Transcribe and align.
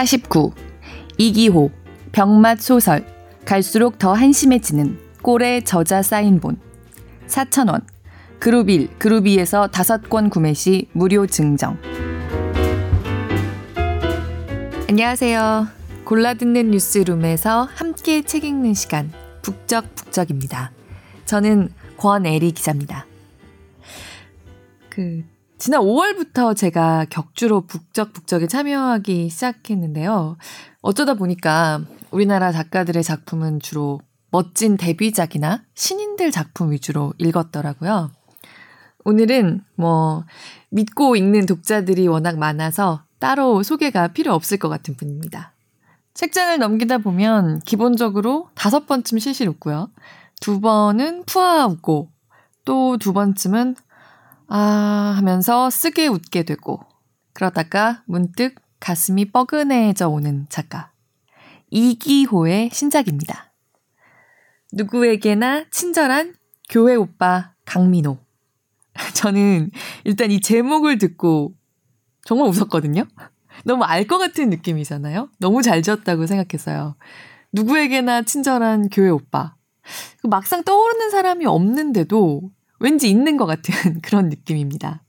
49. 0.00 0.54
이기호, 1.18 1.70
병맛 2.12 2.60
소설, 2.60 3.04
갈수록 3.44 3.98
더 3.98 4.14
한심해지는 4.14 4.98
꼴의 5.20 5.64
저자 5.64 6.00
사인본. 6.00 6.58
4,000원. 7.26 7.82
그룹 8.38 8.70
1, 8.70 8.98
그룹 8.98 9.24
2에서 9.24 9.70
5권 9.70 10.30
구매 10.30 10.54
시 10.54 10.88
무료 10.92 11.26
증정. 11.26 11.76
안녕하세요. 14.88 15.66
골라듣는 16.04 16.70
뉴스룸에서 16.70 17.68
함께 17.70 18.22
책 18.22 18.44
읽는 18.44 18.72
시간, 18.72 19.12
북적북적입니다. 19.42 20.72
저는 21.26 21.68
권애리 21.98 22.52
기자입니다. 22.52 23.04
그, 24.88 25.22
지난 25.60 25.82
5월부터 25.82 26.56
제가 26.56 27.04
격주로 27.10 27.66
북적북적에 27.66 28.46
참여하기 28.46 29.28
시작했는데요. 29.28 30.38
어쩌다 30.80 31.12
보니까 31.12 31.82
우리나라 32.10 32.50
작가들의 32.50 33.02
작품은 33.02 33.60
주로 33.60 34.00
멋진 34.30 34.78
데뷔작이나 34.78 35.62
신인들 35.74 36.30
작품 36.30 36.72
위주로 36.72 37.12
읽었더라고요. 37.18 38.10
오늘은 39.04 39.62
뭐 39.76 40.24
믿고 40.70 41.14
읽는 41.16 41.44
독자들이 41.44 42.08
워낙 42.08 42.38
많아서 42.38 43.04
따로 43.18 43.62
소개가 43.62 44.08
필요 44.08 44.32
없을 44.32 44.56
것 44.56 44.70
같은 44.70 44.94
분입니다. 44.96 45.52
책장을 46.14 46.58
넘기다 46.58 46.98
보면 46.98 47.60
기본적으로 47.66 48.48
다섯 48.54 48.86
번쯤 48.86 49.18
실실 49.18 49.46
웃고요. 49.48 49.90
두 50.40 50.62
번은 50.62 51.24
푸아 51.26 51.66
웃고 51.66 52.08
또 52.64 52.96
두 52.96 53.12
번쯤은 53.12 53.76
아 54.52 55.14
하면서 55.16 55.70
쓰게 55.70 56.08
웃게 56.08 56.42
되고 56.42 56.80
그러다가 57.34 58.02
문득 58.06 58.56
가슴이 58.80 59.26
뻐근해져 59.26 60.08
오는 60.08 60.46
작가. 60.48 60.90
이기호의 61.70 62.70
신작입니다. 62.72 63.52
누구에게나 64.72 65.66
친절한 65.70 66.34
교회 66.68 66.96
오빠 66.96 67.52
강민호. 67.64 68.18
저는 69.14 69.70
일단 70.02 70.32
이 70.32 70.40
제목을 70.40 70.98
듣고 70.98 71.54
정말 72.24 72.48
웃었거든요. 72.48 73.04
너무 73.64 73.84
알 73.84 74.06
것 74.08 74.18
같은 74.18 74.50
느낌이잖아요. 74.50 75.28
너무 75.38 75.62
잘 75.62 75.80
지었다고 75.82 76.26
생각했어요. 76.26 76.96
누구에게나 77.52 78.22
친절한 78.22 78.88
교회 78.88 79.10
오빠. 79.10 79.54
막상 80.24 80.64
떠오르는 80.64 81.10
사람이 81.10 81.46
없는데도 81.46 82.50
왠지 82.80 83.08
있는 83.08 83.36
것 83.36 83.46
같은 83.46 84.00
그런 84.02 84.28
느낌입니다. 84.28 85.02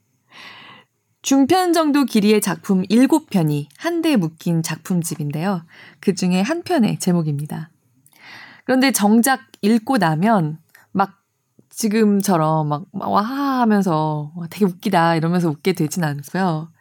중편 1.23 1.73
정도 1.73 2.03
길이의 2.03 2.41
작품 2.41 2.83
7편이 2.83 3.67
한데 3.77 4.15
묶인 4.15 4.63
작품집인데요. 4.63 5.63
그 5.99 6.15
중에 6.15 6.41
한 6.41 6.63
편의 6.63 6.99
제목입니다. 6.99 7.69
그런데 8.65 8.91
정작 8.91 9.41
읽고 9.61 9.97
나면 9.97 10.59
막 10.91 11.21
지금처럼 11.69 12.67
막, 12.67 12.85
와 12.93 13.21
하면서 13.23 14.31
되게 14.49 14.65
웃기다 14.65 15.15
이러면서 15.15 15.49
웃게 15.49 15.73
되진 15.73 16.03
않고요. 16.03 16.71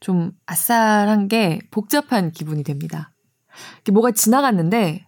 좀 0.00 0.32
아싸한 0.46 1.28
게 1.28 1.60
복잡한 1.70 2.32
기분이 2.32 2.64
됩니다. 2.64 3.12
뭐가 3.92 4.12
지나갔는데 4.12 5.06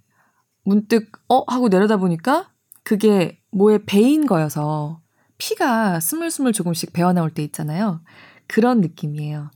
문득 0.64 1.10
어 1.28 1.44
하고 1.50 1.68
내려다 1.68 1.96
보니까 1.96 2.50
그게 2.82 3.40
뭐에 3.50 3.78
베인 3.84 4.26
거여서 4.26 5.01
피가 5.42 5.98
스물스물 5.98 6.52
조금씩 6.52 6.92
배어나올 6.92 7.34
때 7.34 7.42
있잖아요. 7.42 8.00
그런 8.46 8.80
느낌이에요. 8.80 9.50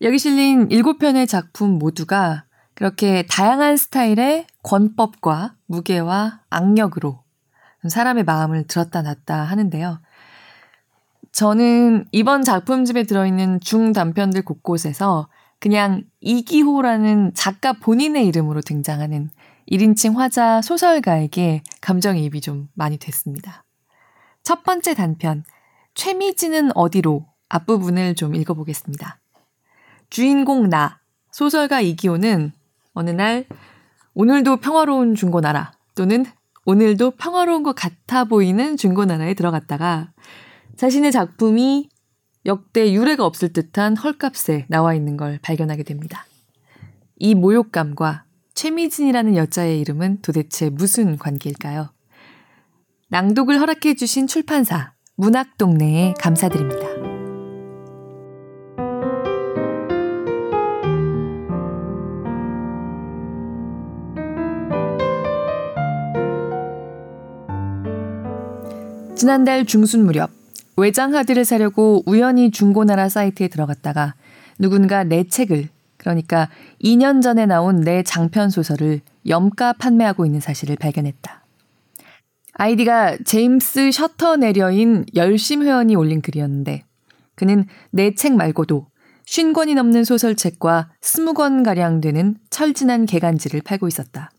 여기 0.00 0.18
실린 0.18 0.68
7편의 0.68 1.28
작품 1.28 1.78
모두가 1.78 2.44
그렇게 2.72 3.26
다양한 3.28 3.76
스타일의 3.76 4.46
권법과 4.62 5.54
무게와 5.66 6.40
악력으로 6.48 7.22
사람의 7.86 8.24
마음을 8.24 8.66
들었다 8.66 9.02
놨다 9.02 9.44
하는데요. 9.44 10.00
저는 11.30 12.06
이번 12.12 12.42
작품집에 12.42 13.02
들어있는 13.02 13.60
중단편들 13.60 14.46
곳곳에서 14.46 15.28
그냥 15.60 16.04
이기호라는 16.20 17.32
작가 17.34 17.74
본인의 17.74 18.26
이름으로 18.28 18.62
등장하는 18.62 19.28
1인칭 19.70 20.16
화자 20.16 20.62
소설가에게 20.62 21.62
감정이입이 21.82 22.40
좀 22.40 22.68
많이 22.72 22.96
됐습니다. 22.96 23.65
첫 24.46 24.62
번째 24.62 24.94
단편, 24.94 25.42
최미진은 25.94 26.70
어디로 26.76 27.26
앞부분을 27.48 28.14
좀 28.14 28.36
읽어보겠습니다. 28.36 29.18
주인공 30.08 30.68
나, 30.68 31.00
소설가 31.32 31.80
이기호는 31.80 32.52
어느 32.92 33.10
날 33.10 33.46
오늘도 34.14 34.58
평화로운 34.58 35.16
중고나라 35.16 35.72
또는 35.96 36.24
오늘도 36.64 37.16
평화로운 37.16 37.64
것 37.64 37.74
같아 37.74 38.22
보이는 38.22 38.76
중고나라에 38.76 39.34
들어갔다가 39.34 40.12
자신의 40.76 41.10
작품이 41.10 41.88
역대 42.44 42.92
유례가 42.92 43.26
없을 43.26 43.52
듯한 43.52 43.96
헐값에 43.96 44.66
나와 44.68 44.94
있는 44.94 45.16
걸 45.16 45.40
발견하게 45.42 45.82
됩니다. 45.82 46.24
이 47.16 47.34
모욕감과 47.34 48.22
최미진이라는 48.54 49.34
여자의 49.34 49.80
이름은 49.80 50.22
도대체 50.22 50.70
무슨 50.70 51.18
관계일까요? 51.18 51.95
낭독을 53.08 53.60
허락해 53.60 53.94
주신 53.94 54.26
출판사 54.26 54.92
문학동네에 55.14 56.14
감사드립니다. 56.18 56.86
지난달 69.14 69.64
중순 69.64 70.04
무렵 70.04 70.30
외장 70.76 71.14
하드를 71.14 71.44
사려고 71.44 72.02
우연히 72.06 72.50
중고나라 72.50 73.08
사이트에 73.08 73.46
들어갔다가 73.46 74.14
누군가 74.58 75.04
내 75.04 75.22
책을 75.22 75.68
그러니까 75.96 76.48
2년 76.82 77.22
전에 77.22 77.46
나온 77.46 77.80
내 77.80 78.02
장편 78.02 78.50
소설을 78.50 79.00
염가 79.28 79.74
판매하고 79.74 80.26
있는 80.26 80.40
사실을 80.40 80.76
발견했다. 80.76 81.45
아이디가 82.58 83.18
제임스 83.24 83.90
셔터 83.92 84.36
내려인 84.36 85.04
열심 85.14 85.62
회원이 85.62 85.94
올린 85.94 86.22
글이었는데 86.22 86.84
그는 87.34 87.66
내 87.90 88.14
책 88.14 88.34
말고도 88.34 88.86
50권이 89.26 89.74
넘는 89.74 90.04
소설책과 90.04 90.90
20권 91.02 91.64
가량 91.64 92.00
되는 92.00 92.36
철진한 92.48 93.04
개간지를 93.04 93.60
팔고 93.60 93.88
있었다. 93.88 94.30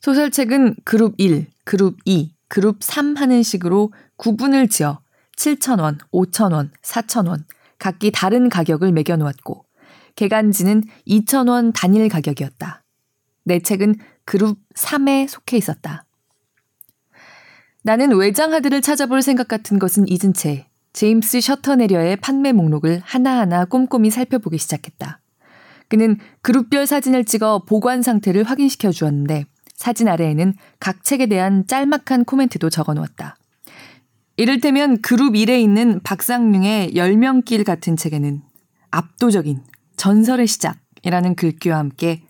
소설책은 0.00 0.76
그룹 0.84 1.14
1, 1.18 1.46
그룹 1.64 1.98
2, 2.04 2.32
그룹 2.48 2.82
3 2.82 3.14
하는 3.16 3.42
식으로 3.42 3.92
구분을 4.16 4.68
지어 4.68 5.00
7,000원, 5.36 5.98
5,000원, 6.10 6.70
4,000원 6.82 7.44
각기 7.78 8.10
다른 8.10 8.48
가격을 8.48 8.90
매겨 8.90 9.16
놓았고 9.16 9.64
개간지는 10.16 10.82
2,000원 11.06 11.72
단일 11.74 12.08
가격이었다. 12.08 12.82
내 13.44 13.60
책은 13.60 13.96
그룹 14.24 14.58
3에 14.74 15.28
속해 15.28 15.56
있었다. 15.58 16.06
나는 17.82 18.14
외장하드를 18.14 18.82
찾아볼 18.82 19.22
생각 19.22 19.48
같은 19.48 19.78
것은 19.78 20.06
잊은 20.06 20.34
채 20.34 20.66
제임스 20.92 21.40
셔터네리어의 21.40 22.16
판매 22.16 22.52
목록을 22.52 23.00
하나하나 23.04 23.64
꼼꼼히 23.64 24.10
살펴보기 24.10 24.58
시작했다. 24.58 25.20
그는 25.88 26.18
그룹별 26.42 26.86
사진을 26.86 27.24
찍어 27.24 27.64
보관 27.66 28.02
상태를 28.02 28.44
확인시켜 28.44 28.92
주었는데 28.92 29.44
사진 29.74 30.08
아래에는 30.08 30.54
각 30.78 31.04
책에 31.04 31.26
대한 31.26 31.66
짤막한 31.66 32.24
코멘트도 32.26 32.68
적어 32.68 32.92
놓았다. 32.92 33.36
이를테면 34.36 35.00
그룹 35.00 35.34
1에 35.34 35.60
있는 35.60 36.00
박상륭의 36.02 36.96
열명길 36.96 37.64
같은 37.64 37.96
책에는 37.96 38.42
압도적인 38.90 39.62
전설의 39.96 40.46
시작이라는 40.46 41.34
글귀와 41.34 41.78
함께 41.78 42.22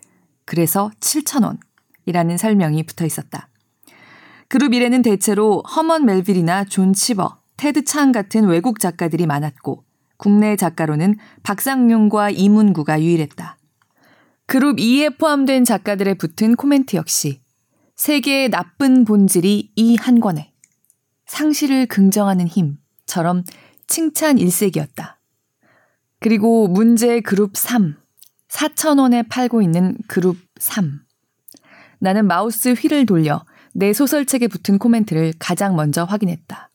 그래서 0.45 0.91
7,000원이라는 0.99 2.37
설명이 2.37 2.83
붙어 2.83 3.05
있었다. 3.05 3.50
그룹 4.51 4.73
1에는 4.73 5.01
대체로 5.01 5.61
허먼 5.61 6.03
멜빌이나 6.03 6.65
존 6.65 6.91
치버, 6.91 7.37
테드 7.55 7.85
창 7.85 8.11
같은 8.11 8.47
외국 8.47 8.81
작가들이 8.81 9.25
많았고 9.25 9.85
국내 10.17 10.57
작가로는 10.57 11.15
박상룡과 11.41 12.31
이문구가 12.31 13.01
유일했다. 13.01 13.57
그룹 14.47 14.75
2에 14.75 15.17
포함된 15.17 15.63
작가들의 15.63 16.15
붙은 16.15 16.57
코멘트 16.57 16.97
역시 16.97 17.39
세계의 17.95 18.49
나쁜 18.49 19.05
본질이 19.05 19.71
이 19.73 19.95
한 19.95 20.19
권에 20.19 20.51
상실을 21.27 21.85
긍정하는 21.85 22.45
힘처럼 22.45 23.45
칭찬 23.87 24.37
일색이었다. 24.37 25.21
그리고 26.19 26.67
문제의 26.67 27.21
그룹 27.21 27.55
3, 27.55 27.95
4,000원에 28.49 29.29
팔고 29.29 29.61
있는 29.61 29.95
그룹 30.09 30.35
3. 30.59 30.99
나는 31.99 32.27
마우스 32.27 32.73
휠을 32.73 33.05
돌려 33.05 33.45
내 33.73 33.93
소설책에 33.93 34.47
붙은 34.47 34.77
코멘트를 34.77 35.33
가장 35.39 35.75
먼저 35.75 36.03
확인했다. 36.03 36.69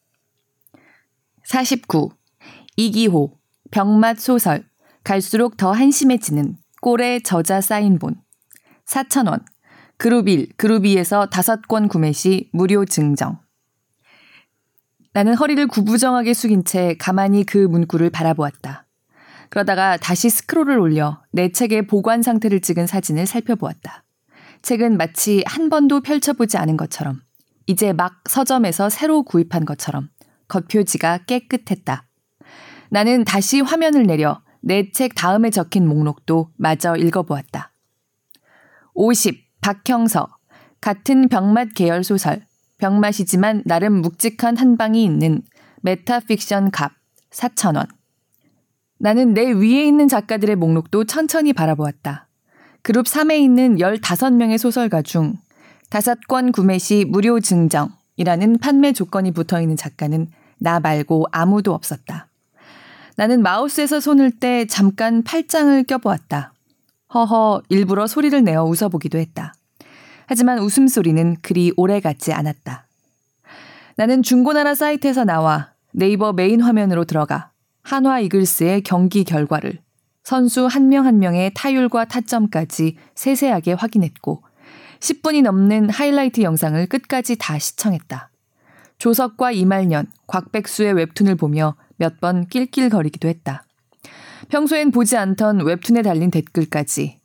49. 1.44 2.10
이기호, 2.76 3.38
병맛 3.70 4.18
소설, 4.18 4.64
갈수록 5.04 5.56
더 5.56 5.72
한심해지는 5.72 6.56
꼴의 6.80 7.22
저자 7.22 7.60
사인본 7.60 8.16
4,000원. 8.86 9.44
그룹 9.98 10.28
1, 10.28 10.52
그룹 10.56 10.82
2에서 10.82 11.30
5권 11.30 11.88
구매 11.88 12.12
시 12.12 12.50
무료 12.52 12.84
증정. 12.84 13.38
나는 15.12 15.34
허리를 15.34 15.66
구부정하게 15.68 16.34
숙인 16.34 16.64
채 16.64 16.94
가만히 16.98 17.44
그 17.44 17.56
문구를 17.56 18.10
바라보았다. 18.10 18.86
그러다가 19.48 19.96
다시 19.96 20.28
스크롤을 20.28 20.78
올려 20.78 21.22
내 21.32 21.50
책의 21.50 21.86
보관 21.86 22.20
상태를 22.20 22.60
찍은 22.60 22.86
사진을 22.86 23.26
살펴보았다. 23.26 24.04
책은 24.66 24.96
마치 24.96 25.44
한 25.46 25.68
번도 25.68 26.00
펼쳐보지 26.00 26.56
않은 26.56 26.76
것처럼, 26.76 27.20
이제 27.68 27.92
막 27.92 28.24
서점에서 28.28 28.90
새로 28.90 29.22
구입한 29.22 29.64
것처럼 29.64 30.08
겉표지가 30.48 31.18
깨끗했다. 31.18 32.04
나는 32.90 33.24
다시 33.24 33.60
화면을 33.60 34.02
내려 34.02 34.42
내 34.60 34.90
책 34.90 35.14
다음에 35.14 35.50
적힌 35.50 35.86
목록도 35.86 36.50
마저 36.56 36.96
읽어보았다. 36.96 37.72
50. 38.94 39.38
박형서. 39.60 40.26
같은 40.80 41.28
병맛 41.28 41.74
계열 41.74 42.02
소설. 42.02 42.44
병맛이지만 42.78 43.62
나름 43.66 44.02
묵직한 44.02 44.56
한방이 44.56 45.04
있는 45.04 45.42
메타픽션 45.82 46.72
값 46.72 46.90
4,000원. 47.30 47.86
나는 48.98 49.32
내 49.32 49.52
위에 49.52 49.86
있는 49.86 50.08
작가들의 50.08 50.56
목록도 50.56 51.04
천천히 51.04 51.52
바라보았다. 51.52 52.26
그룹 52.86 53.06
3에 53.06 53.40
있는 53.40 53.78
15명의 53.78 54.58
소설가 54.58 55.02
중 55.02 55.34
5권 55.90 56.52
구매 56.52 56.78
시 56.78 57.04
무료 57.04 57.40
증정이라는 57.40 58.58
판매 58.60 58.92
조건이 58.92 59.32
붙어 59.32 59.60
있는 59.60 59.74
작가는 59.74 60.28
나 60.58 60.78
말고 60.78 61.26
아무도 61.32 61.74
없었다. 61.74 62.28
나는 63.16 63.42
마우스에서 63.42 63.98
손을 63.98 64.38
떼 64.38 64.66
잠깐 64.66 65.24
팔짱을 65.24 65.82
껴보았다. 65.82 66.52
허허 67.12 67.62
일부러 67.70 68.06
소리를 68.06 68.44
내어 68.44 68.62
웃어보기도 68.62 69.18
했다. 69.18 69.54
하지만 70.26 70.60
웃음소리는 70.60 71.38
그리 71.42 71.72
오래 71.76 71.98
같지 71.98 72.32
않았다. 72.32 72.86
나는 73.96 74.22
중고나라 74.22 74.76
사이트에서 74.76 75.24
나와 75.24 75.72
네이버 75.90 76.32
메인 76.32 76.60
화면으로 76.60 77.04
들어가 77.04 77.50
한화 77.82 78.20
이글스의 78.20 78.82
경기 78.82 79.24
결과를 79.24 79.80
선수 80.26 80.66
한 80.66 80.88
명한 80.88 81.06
한 81.14 81.18
명의 81.20 81.52
타율과 81.54 82.06
타점까지 82.06 82.96
세세하게 83.14 83.74
확인했고 83.74 84.42
10분이 84.98 85.42
넘는 85.42 85.88
하이라이트 85.88 86.40
영상을 86.40 86.84
끝까지 86.88 87.36
다 87.38 87.60
시청했다. 87.60 88.32
조석과 88.98 89.52
이말년, 89.52 90.08
곽백수의 90.26 90.94
웹툰을 90.94 91.36
보며 91.36 91.76
몇 91.96 92.18
번 92.18 92.48
낄낄거리기도 92.48 93.28
했다. 93.28 93.62
평소엔 94.48 94.90
보지 94.90 95.16
않던 95.16 95.64
웹툰에 95.64 96.02
달린 96.02 96.32
댓글까지 96.32 97.20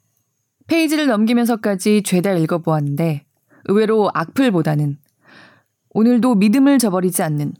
페이지를 0.67 1.07
넘기면서까지 1.07 2.03
죄다 2.03 2.33
읽어보았는데 2.33 3.25
의외로 3.65 4.11
악플보다는 4.13 4.99
오늘도 5.89 6.35
믿음을 6.35 6.77
저버리지 6.77 7.23
않는 7.23 7.55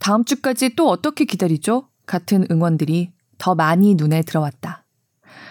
다음 0.00 0.26
주까지 0.26 0.76
또 0.76 0.90
어떻게 0.90 1.24
기다리죠? 1.24 1.88
같은 2.04 2.46
응원들이 2.50 3.15
더 3.38 3.54
많이 3.54 3.94
눈에 3.94 4.22
들어왔다. 4.22 4.84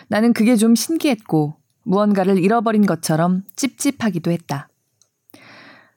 나는 0.07 0.33
그게 0.33 0.55
좀 0.55 0.75
신기했고 0.75 1.55
무언가를 1.83 2.37
잃어버린 2.37 2.85
것처럼 2.85 3.43
찝찝하기도 3.55 4.31
했다. 4.31 4.69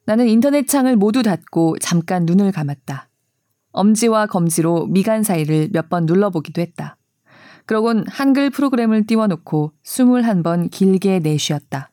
나는 0.05 0.27
인터넷 0.27 0.67
창을 0.67 0.95
모두 0.95 1.21
닫고 1.23 1.77
잠깐 1.79 2.25
눈을 2.25 2.51
감았다. 2.51 3.09
엄지와 3.71 4.25
검지로 4.25 4.87
미간 4.87 5.23
사이를 5.23 5.69
몇 5.71 5.89
번 5.89 6.05
눌러보기도 6.05 6.61
했다. 6.61 6.97
그러곤 7.65 8.05
한글 8.07 8.49
프로그램을 8.49 9.05
띄워놓고 9.05 9.73
21번 9.83 10.71
길게 10.71 11.19
내쉬었다. 11.19 11.91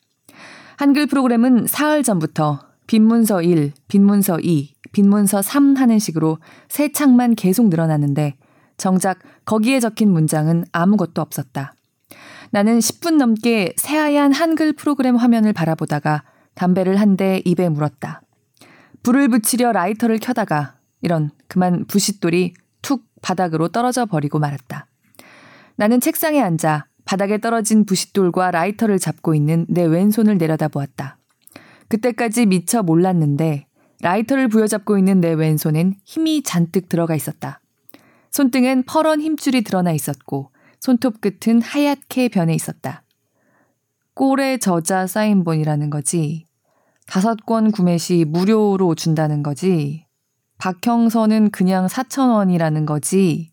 한글 0.78 1.06
프로그램은 1.06 1.66
사흘 1.66 2.02
전부터 2.02 2.60
빈문서 2.86 3.42
1, 3.42 3.72
빈문서 3.88 4.38
2, 4.40 4.72
빈문서 4.92 5.42
3 5.42 5.74
하는 5.76 5.98
식으로 5.98 6.38
세 6.68 6.92
창만 6.92 7.34
계속 7.34 7.68
늘어났는데 7.68 8.36
정작 8.76 9.18
거기에 9.44 9.80
적힌 9.80 10.10
문장은 10.12 10.64
아무것도 10.72 11.22
없었다. 11.22 11.74
나는 12.50 12.78
10분 12.78 13.16
넘게 13.16 13.74
새하얀 13.76 14.32
한글 14.32 14.72
프로그램 14.72 15.16
화면을 15.16 15.52
바라보다가 15.52 16.22
담배를 16.54 16.96
한 17.00 17.16
대 17.16 17.42
입에 17.44 17.68
물었다. 17.68 18.22
불을 19.02 19.28
붙이려 19.28 19.72
라이터를 19.72 20.18
켜다가 20.18 20.76
이런 21.00 21.30
그만 21.48 21.84
부싯돌이 21.86 22.54
툭 22.82 23.04
바닥으로 23.22 23.68
떨어져 23.68 24.06
버리고 24.06 24.38
말았다. 24.38 24.86
나는 25.76 26.00
책상에 26.00 26.40
앉아 26.40 26.86
바닥에 27.04 27.38
떨어진 27.38 27.84
부싯돌과 27.84 28.50
라이터를 28.50 28.98
잡고 28.98 29.34
있는 29.34 29.66
내 29.68 29.84
왼손을 29.84 30.38
내려다보았다. 30.38 31.18
그때까지 31.88 32.46
미처 32.46 32.82
몰랐는데 32.82 33.66
라이터를 34.02 34.48
부여잡고 34.48 34.98
있는 34.98 35.20
내 35.20 35.32
왼손엔 35.32 35.94
힘이 36.04 36.42
잔뜩 36.42 36.88
들어가 36.88 37.14
있었다. 37.14 37.60
손등엔 38.36 38.82
퍼런 38.82 39.22
힘줄이 39.22 39.62
드러나 39.62 39.92
있었고 39.92 40.52
손톱 40.80 41.22
끝은 41.22 41.62
하얗게 41.62 42.28
변해 42.28 42.52
있었다. 42.52 43.02
꼴에 44.12 44.58
저자 44.58 45.06
사인본이라는 45.06 45.88
거지. 45.88 46.44
다섯 47.06 47.46
권 47.46 47.70
구매 47.70 47.96
시 47.96 48.26
무료로 48.26 48.94
준다는 48.94 49.42
거지. 49.42 50.04
박형서는 50.58 51.50
그냥 51.50 51.86
4천원이라는 51.86 52.84
거지. 52.84 53.52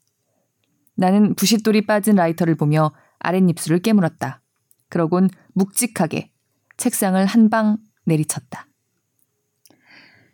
나는 0.96 1.34
부싯돌이 1.36 1.86
빠진 1.86 2.16
라이터를 2.16 2.56
보며 2.56 2.92
아랫입술을 3.20 3.80
깨물었다. 3.80 4.42
그러곤 4.90 5.30
묵직하게 5.54 6.30
책상을 6.76 7.26
한 7.26 7.50
방 7.50 7.78
내리쳤다. 8.04 8.68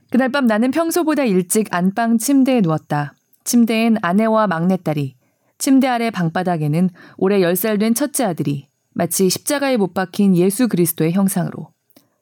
그날 0.10 0.32
밤 0.32 0.48
나는 0.48 0.72
평소보다 0.72 1.24
일찍 1.26 1.72
안방 1.72 2.18
침대에 2.18 2.62
누웠다. 2.62 3.14
침대엔 3.50 3.98
아내와 4.04 4.46
막내딸이, 4.46 5.16
침대 5.58 5.88
아래 5.88 6.12
방바닥에는 6.12 6.92
올해 7.18 7.40
10살 7.40 7.80
된 7.80 7.96
첫째 7.96 8.24
아들이 8.24 8.68
마치 8.94 9.28
십자가에 9.28 9.76
못 9.76 9.96
박힌 9.96 10.38
예수 10.38 10.68
그리스도의 10.68 11.14
형상으로, 11.14 11.72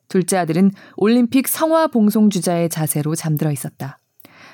둘째 0.08 0.38
아들은 0.38 0.72
올림픽 0.96 1.50
성화 1.50 1.88
봉송 1.88 2.30
주자의 2.30 2.70
자세로 2.70 3.16
잠들어 3.16 3.52
있었다. 3.52 4.00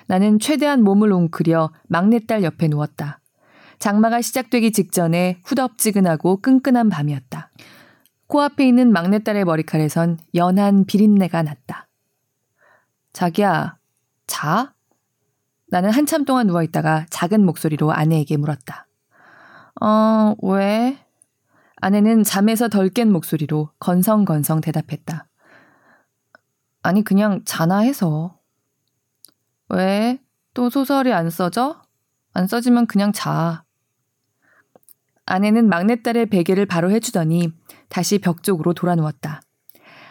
나는 0.07 0.39
최대한 0.39 0.83
몸을 0.83 1.11
웅크려 1.11 1.69
막내딸 1.89 2.41
옆에 2.41 2.67
누웠다. 2.69 3.19
장마가 3.77 4.23
시작되기 4.23 4.71
직전에 4.71 5.41
후덥지근하고 5.45 6.41
끈끈한 6.41 6.89
밤이었다. 6.89 7.51
코앞에 8.25 8.67
있는 8.67 8.91
막내딸의 8.91 9.45
머리칼에선 9.45 10.17
연한 10.33 10.85
비린내가 10.85 11.43
났다. 11.43 11.87
자기야, 13.13 13.77
자? 14.25 14.73
나는 15.73 15.89
한참 15.89 16.23
동안 16.23 16.45
누워있다가 16.45 17.07
작은 17.09 17.43
목소리로 17.43 17.91
아내에게 17.93 18.37
물었다. 18.37 18.85
어, 19.81 20.35
왜? 20.43 20.99
아내는 21.77 22.23
잠에서 22.23 22.67
덜 22.67 22.89
깬 22.89 23.11
목소리로 23.11 23.71
건성건성 23.79 24.61
대답했다. 24.61 25.27
아니, 26.83 27.03
그냥 27.03 27.41
자나 27.45 27.79
해서. 27.79 28.37
왜? 29.69 30.19
또 30.53 30.69
소설이 30.69 31.11
안 31.11 31.31
써져? 31.31 31.81
안 32.33 32.45
써지면 32.45 32.85
그냥 32.85 33.11
자. 33.11 33.63
아내는 35.25 35.69
막내딸의 35.69 36.27
베개를 36.27 36.67
바로 36.67 36.91
해주더니 36.91 37.51
다시 37.89 38.19
벽 38.19 38.43
쪽으로 38.43 38.75
돌아 38.75 38.93
누웠다. 38.93 39.41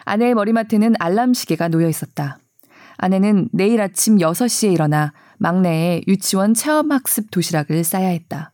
아내의 0.03 0.33
머리맡에는 0.33 0.95
알람 0.99 1.33
시계가 1.33 1.69
놓여 1.69 1.87
있었다. 1.87 2.37
아내는 2.97 3.47
내일 3.53 3.79
아침 3.79 4.17
6시에 4.17 4.73
일어나 4.73 5.13
막내의 5.37 6.03
유치원 6.07 6.53
체험학습 6.53 7.31
도시락을 7.31 7.83
싸야 7.83 8.07
했다. 8.09 8.53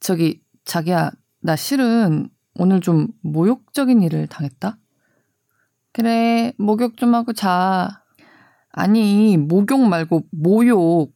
저기, 0.00 0.42
자기야, 0.64 1.10
나 1.40 1.56
실은 1.56 2.28
오늘 2.54 2.80
좀 2.80 3.08
모욕적인 3.22 4.02
일을 4.02 4.26
당했다? 4.26 4.78
그래, 5.92 6.52
목욕 6.58 6.96
좀 6.96 7.14
하고 7.14 7.32
자. 7.32 8.02
아니, 8.70 9.36
목욕 9.36 9.80
말고 9.80 10.22
모욕. 10.32 11.12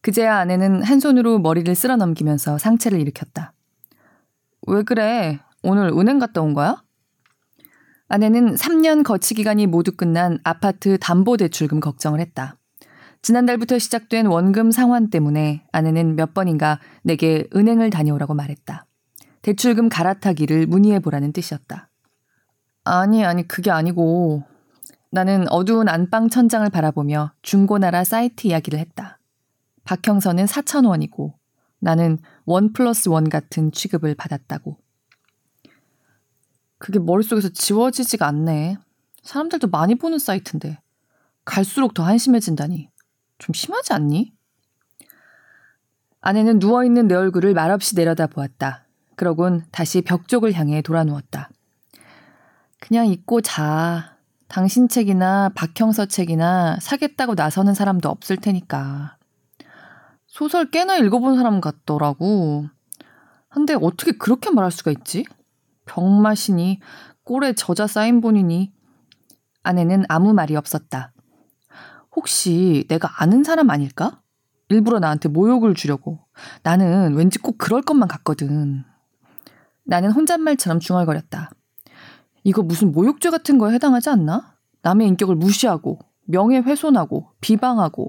그제야 0.00 0.38
아내는 0.38 0.82
한 0.82 1.00
손으로 1.00 1.38
머리를 1.38 1.72
쓸어 1.74 1.96
넘기면서 1.96 2.58
상체를 2.58 3.00
일으켰다. 3.00 3.54
왜 4.66 4.82
그래? 4.82 5.40
오늘 5.62 5.88
은행 5.88 6.18
갔다 6.18 6.40
온 6.40 6.54
거야? 6.54 6.82
아내는 8.08 8.56
3년 8.56 9.04
거치 9.04 9.34
기간이 9.34 9.66
모두 9.66 9.96
끝난 9.96 10.38
아파트 10.44 10.98
담보 10.98 11.36
대출금 11.38 11.80
걱정을 11.80 12.20
했다. 12.20 12.58
지난달부터 13.22 13.78
시작된 13.78 14.26
원금 14.26 14.72
상환 14.72 15.08
때문에 15.08 15.64
아내는 15.70 16.16
몇 16.16 16.34
번인가 16.34 16.80
내게 17.02 17.46
은행을 17.54 17.90
다녀오라고 17.90 18.34
말했다. 18.34 18.84
대출금 19.42 19.88
갈아타기를 19.88 20.66
문의해보라는 20.66 21.32
뜻이었다. 21.32 21.88
아니, 22.84 23.24
아니, 23.24 23.46
그게 23.46 23.70
아니고. 23.70 24.44
나는 25.12 25.48
어두운 25.50 25.88
안방 25.88 26.30
천장을 26.30 26.68
바라보며 26.70 27.32
중고나라 27.42 28.02
사이트 28.02 28.48
이야기를 28.48 28.78
했다. 28.78 29.18
박형선은 29.84 30.46
4,000원이고 30.46 31.34
나는 31.78 32.18
원 32.44 32.72
플러스 32.72 33.08
원 33.08 33.28
같은 33.28 33.70
취급을 33.70 34.14
받았다고. 34.14 34.78
그게 36.78 36.98
머릿속에서 36.98 37.50
지워지지가 37.50 38.26
않네. 38.26 38.78
사람들도 39.22 39.68
많이 39.68 39.94
보는 39.94 40.18
사이트인데. 40.18 40.80
갈수록 41.44 41.94
더 41.94 42.04
한심해진다니. 42.04 42.91
좀 43.42 43.52
심하지 43.54 43.92
않니? 43.92 44.32
아내는 46.20 46.60
누워있는 46.60 47.08
내 47.08 47.16
얼굴을 47.16 47.54
말없이 47.54 47.96
내려다 47.96 48.28
보았다. 48.28 48.86
그러곤 49.16 49.64
다시 49.72 50.00
벽 50.00 50.28
쪽을 50.28 50.52
향해 50.52 50.80
돌아 50.80 51.02
누웠다. 51.02 51.50
그냥 52.78 53.08
잊고 53.08 53.40
자. 53.40 54.16
당신 54.46 54.86
책이나 54.86 55.50
박형서 55.56 56.06
책이나 56.06 56.78
사겠다고 56.80 57.34
나서는 57.34 57.74
사람도 57.74 58.08
없을 58.08 58.36
테니까. 58.36 59.16
소설 60.28 60.70
꽤나 60.70 60.98
읽어본 60.98 61.34
사람 61.36 61.60
같더라고. 61.60 62.66
근데 63.48 63.74
어떻게 63.74 64.12
그렇게 64.12 64.50
말할 64.50 64.70
수가 64.70 64.92
있지? 64.92 65.24
병맛이니 65.86 66.78
꼴에 67.24 67.54
저자 67.54 67.88
사인본이니 67.88 68.72
아내는 69.64 70.04
아무 70.08 70.32
말이 70.32 70.54
없었다. 70.54 71.12
혹시 72.14 72.84
내가 72.88 73.10
아는 73.22 73.42
사람 73.44 73.70
아닐까? 73.70 74.20
일부러 74.68 74.98
나한테 74.98 75.28
모욕을 75.28 75.74
주려고. 75.74 76.20
나는 76.62 77.14
왠지 77.14 77.38
꼭 77.38 77.58
그럴 77.58 77.82
것만 77.82 78.08
같거든. 78.08 78.84
나는 79.84 80.10
혼잣말처럼 80.12 80.80
중얼거렸다. 80.80 81.50
이거 82.44 82.62
무슨 82.62 82.92
모욕죄 82.92 83.30
같은 83.30 83.58
거에 83.58 83.74
해당하지 83.74 84.10
않나? 84.10 84.56
남의 84.82 85.06
인격을 85.08 85.36
무시하고, 85.36 85.98
명예훼손하고, 86.24 87.28
비방하고, 87.40 88.08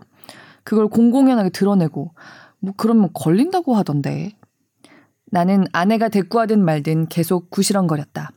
그걸 0.64 0.88
공공연하게 0.88 1.50
드러내고, 1.50 2.14
뭐 2.60 2.74
그러면 2.78 3.10
걸린다고 3.14 3.76
하던데. 3.76 4.32
나는 5.26 5.66
아내가 5.72 6.10
대꾸하든 6.10 6.64
말든 6.64 7.08
계속 7.08 7.50
구시렁거렸다. 7.50 8.32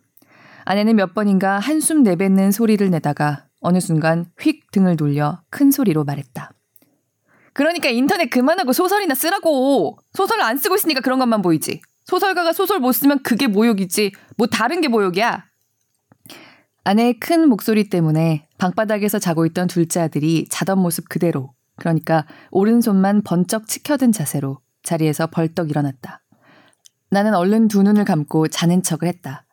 아내는 0.64 0.96
몇 0.96 1.14
번인가 1.14 1.58
한숨 1.58 2.02
내뱉는 2.02 2.50
소리를 2.50 2.90
내다가 2.90 3.45
어느 3.60 3.80
순간 3.80 4.26
휙 4.38 4.70
등을 4.70 4.96
돌려 4.96 5.42
큰 5.50 5.70
소리로 5.70 6.04
말했다. 6.04 6.52
그러니까 7.52 7.88
인터넷 7.88 8.28
그만하고 8.28 8.72
소설이나 8.72 9.14
쓰라고! 9.14 9.98
소설 10.12 10.40
안 10.42 10.58
쓰고 10.58 10.74
있으니까 10.76 11.00
그런 11.00 11.18
것만 11.18 11.42
보이지. 11.42 11.80
소설가가 12.04 12.52
소설 12.52 12.80
못 12.80 12.92
쓰면 12.92 13.22
그게 13.22 13.46
모욕이지. 13.46 14.12
뭐 14.36 14.46
다른 14.46 14.80
게 14.80 14.88
모욕이야. 14.88 15.44
아내의 16.84 17.18
큰 17.18 17.48
목소리 17.48 17.88
때문에 17.88 18.46
방바닥에서 18.58 19.18
자고 19.18 19.44
있던 19.46 19.66
둘째 19.66 20.00
아들이 20.00 20.46
자던 20.48 20.78
모습 20.78 21.08
그대로, 21.08 21.52
그러니까 21.76 22.26
오른손만 22.52 23.22
번쩍 23.22 23.66
치켜든 23.66 24.12
자세로 24.12 24.60
자리에서 24.84 25.26
벌떡 25.26 25.70
일어났다. 25.70 26.22
나는 27.10 27.34
얼른 27.34 27.68
두 27.68 27.82
눈을 27.82 28.04
감고 28.04 28.48
자는 28.48 28.82
척을 28.82 29.08
했다. 29.08 29.46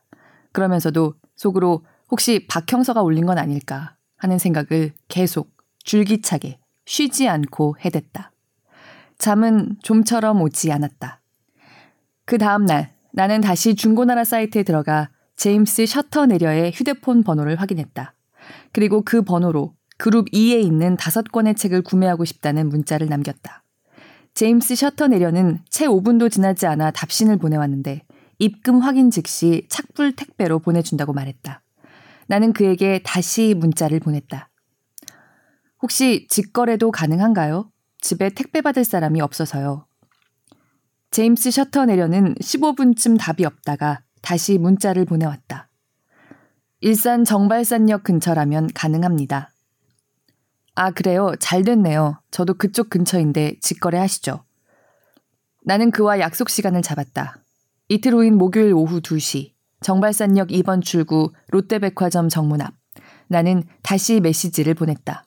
그러면서도 0.51 1.15
속으로 1.35 1.85
혹시 2.11 2.45
박형서가 2.47 3.01
올린 3.01 3.25
건 3.25 3.37
아닐까 3.37 3.95
하는 4.17 4.37
생각을 4.37 4.93
계속 5.07 5.51
줄기차게 5.83 6.59
쉬지 6.85 7.27
않고 7.27 7.77
해댔다. 7.83 8.31
잠은 9.17 9.77
좀처럼 9.83 10.41
오지 10.41 10.71
않았다. 10.71 11.21
그 12.25 12.37
다음날 12.37 12.93
나는 13.11 13.41
다시 13.41 13.75
중고나라 13.75 14.23
사이트에 14.23 14.63
들어가 14.63 15.09
제임스 15.35 15.85
셔터 15.85 16.27
내려의 16.27 16.71
휴대폰 16.71 17.23
번호를 17.23 17.59
확인했다. 17.59 18.13
그리고 18.71 19.01
그 19.01 19.21
번호로 19.21 19.73
그룹 19.97 20.29
2에 20.31 20.61
있는 20.61 20.97
다섯 20.97 21.31
권의 21.31 21.55
책을 21.55 21.81
구매하고 21.81 22.25
싶다는 22.25 22.69
문자를 22.69 23.07
남겼다. 23.07 23.63
제임스 24.33 24.75
셔터 24.75 25.07
내려는 25.07 25.59
채 25.69 25.87
5분도 25.87 26.31
지나지 26.31 26.65
않아 26.65 26.91
답신을 26.91 27.37
보내왔는데 27.37 28.01
입금 28.39 28.79
확인 28.79 29.11
즉시 29.11 29.65
착불 29.69 30.15
택배로 30.15 30.59
보내준다고 30.59 31.13
말했다. 31.13 31.62
나는 32.33 32.51
그에게 32.51 32.99
다시 33.03 33.53
문자를 33.53 33.99
보냈다. 33.99 34.49
혹시 35.83 36.25
직거래도 36.31 36.89
가능한가요? 36.89 37.69
집에 38.01 38.29
택배 38.29 38.61
받을 38.61 38.83
사람이 38.83 39.21
없어서요. 39.21 39.85
제임스 41.11 41.51
셔터 41.51 41.85
내려는 41.85 42.33
15분쯤 42.41 43.19
답이 43.19 43.45
없다가 43.45 44.01
다시 44.23 44.57
문자를 44.57 45.05
보내왔다. 45.05 45.69
일산 46.81 47.23
정발산역 47.23 48.01
근처라면 48.01 48.69
가능합니다. 48.73 49.51
아, 50.73 50.89
그래요. 50.89 51.35
잘 51.39 51.61
됐네요. 51.61 52.19
저도 52.31 52.55
그쪽 52.55 52.89
근처인데 52.89 53.59
직거래 53.61 53.99
하시죠. 53.99 54.43
나는 55.63 55.91
그와 55.91 56.19
약속 56.19 56.49
시간을 56.49 56.81
잡았다. 56.81 57.43
이틀 57.89 58.13
후인 58.15 58.39
목요일 58.39 58.73
오후 58.73 59.01
2시, 59.01 59.52
정발산역 59.83 60.47
2번 60.47 60.81
출구 60.81 61.31
롯데백화점 61.49 62.29
정문 62.29 62.61
앞. 62.61 62.73
나는 63.27 63.63
다시 63.83 64.19
메시지를 64.19 64.73
보냈다. 64.73 65.25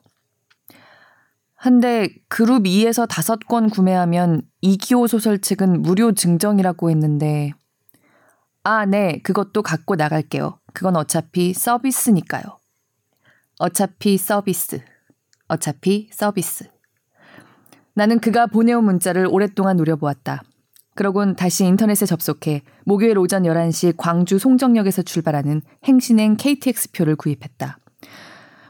한데 1.54 2.08
그룹 2.28 2.64
2에서 2.64 3.08
5권 3.08 3.70
구매하면 3.70 4.42
이기호 4.60 5.06
소설 5.06 5.40
책은 5.40 5.82
무료 5.82 6.12
증정이라고 6.12 6.90
했는데 6.90 7.52
아, 8.68 8.84
네. 8.84 9.20
그것도 9.22 9.62
갖고 9.62 9.94
나갈게요. 9.94 10.58
그건 10.72 10.96
어차피 10.96 11.54
서비스니까요. 11.54 12.42
어차피 13.60 14.18
서비스. 14.18 14.80
어차피 15.46 16.10
서비스. 16.12 16.68
나는 17.94 18.18
그가 18.18 18.48
보내온 18.48 18.84
문자를 18.84 19.28
오랫동안 19.30 19.76
노려보았다. 19.76 20.42
그러곤 20.96 21.36
다시 21.36 21.64
인터넷에 21.64 22.06
접속해 22.06 22.62
목요일 22.84 23.18
오전 23.18 23.44
11시 23.44 23.94
광주 23.96 24.38
송정역에서 24.38 25.02
출발하는 25.02 25.60
행신행 25.84 26.36
KTX표를 26.36 27.16
구입했다. 27.16 27.78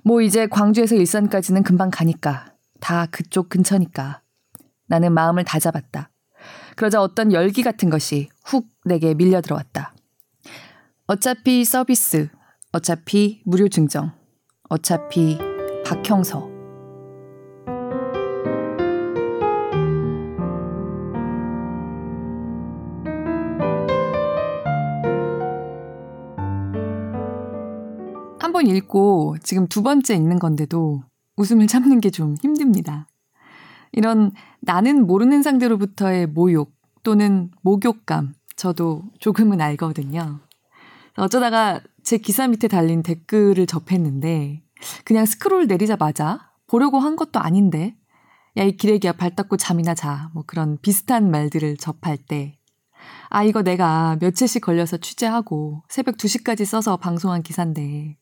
뭐 0.03 0.21
이제 0.21 0.47
광주에서 0.47 0.97
일산까지는 0.97 1.63
금방 1.63 1.91
가니까. 1.91 2.53
다 2.81 3.07
그쪽 3.07 3.49
근처니까. 3.49 4.23
나는 4.87 5.13
마음을 5.15 5.45
다잡았다. 5.45 6.11
그러자 6.75 7.01
어떤 7.01 7.33
열기 7.33 7.63
같은 7.63 7.91
것이 7.91 8.29
훅 8.45 8.69
내게 8.85 9.15
밀려 9.15 9.41
들어왔다. 9.41 9.95
어차피 11.07 11.65
서비스, 11.65 12.29
어차피 12.73 13.41
무료 13.45 13.69
증정, 13.69 14.13
어차피 14.69 15.39
박형서. 15.85 16.56
번 28.67 28.77
읽고 28.77 29.37
지금 29.43 29.67
두 29.69 29.83
번째 29.83 30.15
읽는 30.15 30.39
건데도 30.39 31.03
웃음을 31.37 31.67
참는 31.67 32.01
게 32.01 32.11
좀 32.11 32.35
힘듭니다. 32.43 33.07
이런 33.93 34.33
나는 34.61 35.07
모르는 35.07 35.43
상대로부터의 35.43 36.27
모욕 36.27 36.73
또는 37.03 37.51
목욕감 37.63 38.35
저도 38.57 39.05
조금은 39.21 39.61
알거든요. 39.61 40.41
어쩌다가 41.17 41.81
제 42.03 42.19
기사 42.19 42.47
밑에 42.49 42.69
달린 42.69 43.03
댓글을 43.03 43.67
접했는데 43.67 44.63
그냥 45.05 45.27
스크롤 45.27 45.67
내리자마자 45.67 46.51
보려고 46.67 46.99
한 46.99 47.17
것도 47.17 47.41
아닌데 47.41 47.97
야 48.59 48.65
이 48.65 48.77
기레기야 48.77 49.13
발 49.13 49.35
닦고 49.37 49.57
잠이나 49.59 49.95
자 49.95 50.31
뭐 50.35 50.45
그런 50.47 50.79
비슷한 50.83 51.31
말들을 51.31 51.77
접할 51.79 52.17
때 52.19 52.59
아 53.31 53.45
이거 53.45 53.63
내가 53.63 54.17
며칠씩 54.21 54.63
걸려서 54.63 54.97
취재하고 54.99 55.83
새벽 55.89 56.17
2시까지 56.17 56.65
써서 56.65 56.97
방송한 56.97 57.43
기사인데 57.43 58.17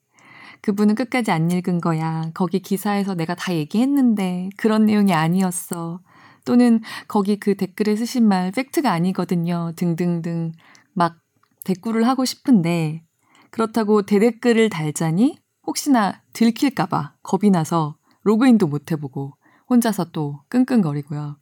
그분은 0.65 0.95
끝까지 0.95 1.31
안 1.31 1.51
읽은 1.51 1.83
거야. 1.83 2.31
거기 2.33 2.59
기사에서 2.59 3.15
내가 3.15 3.35
다 3.35 3.53
얘기했는데 3.53 4.49
그런 4.57 4.87
내용이 4.87 5.13
아니었어. 5.13 6.01
또는 6.47 6.81
거기 7.07 7.39
그 7.39 7.55
댓글에 7.55 7.95
쓰신 7.97 8.27
말 8.27 8.51
팩트가 8.51 8.91
아니거든요. 8.91 9.73
등등등 9.77 10.53
막 10.95 11.19
댓글을 11.65 12.09
하고 12.09 12.25
싶은데 12.25 13.05
그렇다고 13.51 14.07
대댓글을 14.07 14.71
달자니 14.71 15.39
혹시나 15.67 16.23
들킬까봐 16.33 17.17
겁이 17.23 17.51
나서 17.51 17.99
로그인도 18.23 18.67
못 18.67 18.91
해보고 18.91 19.35
혼자서 19.69 20.13
또 20.13 20.41
끙끙거리고요. 20.49 21.37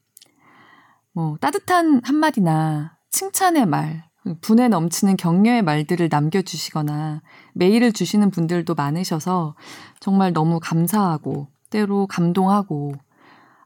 뭐 1.12 1.38
따뜻한 1.40 2.00
한마디나 2.02 2.98
칭찬의 3.10 3.66
말 3.66 4.02
분에 4.40 4.68
넘치는 4.68 5.16
격려의 5.16 5.62
말들을 5.62 6.08
남겨주시거나 6.10 7.22
메일을 7.54 7.92
주시는 7.92 8.30
분들도 8.30 8.74
많으셔서 8.74 9.56
정말 10.00 10.32
너무 10.32 10.60
감사하고 10.60 11.48
때로 11.70 12.06
감동하고 12.06 12.92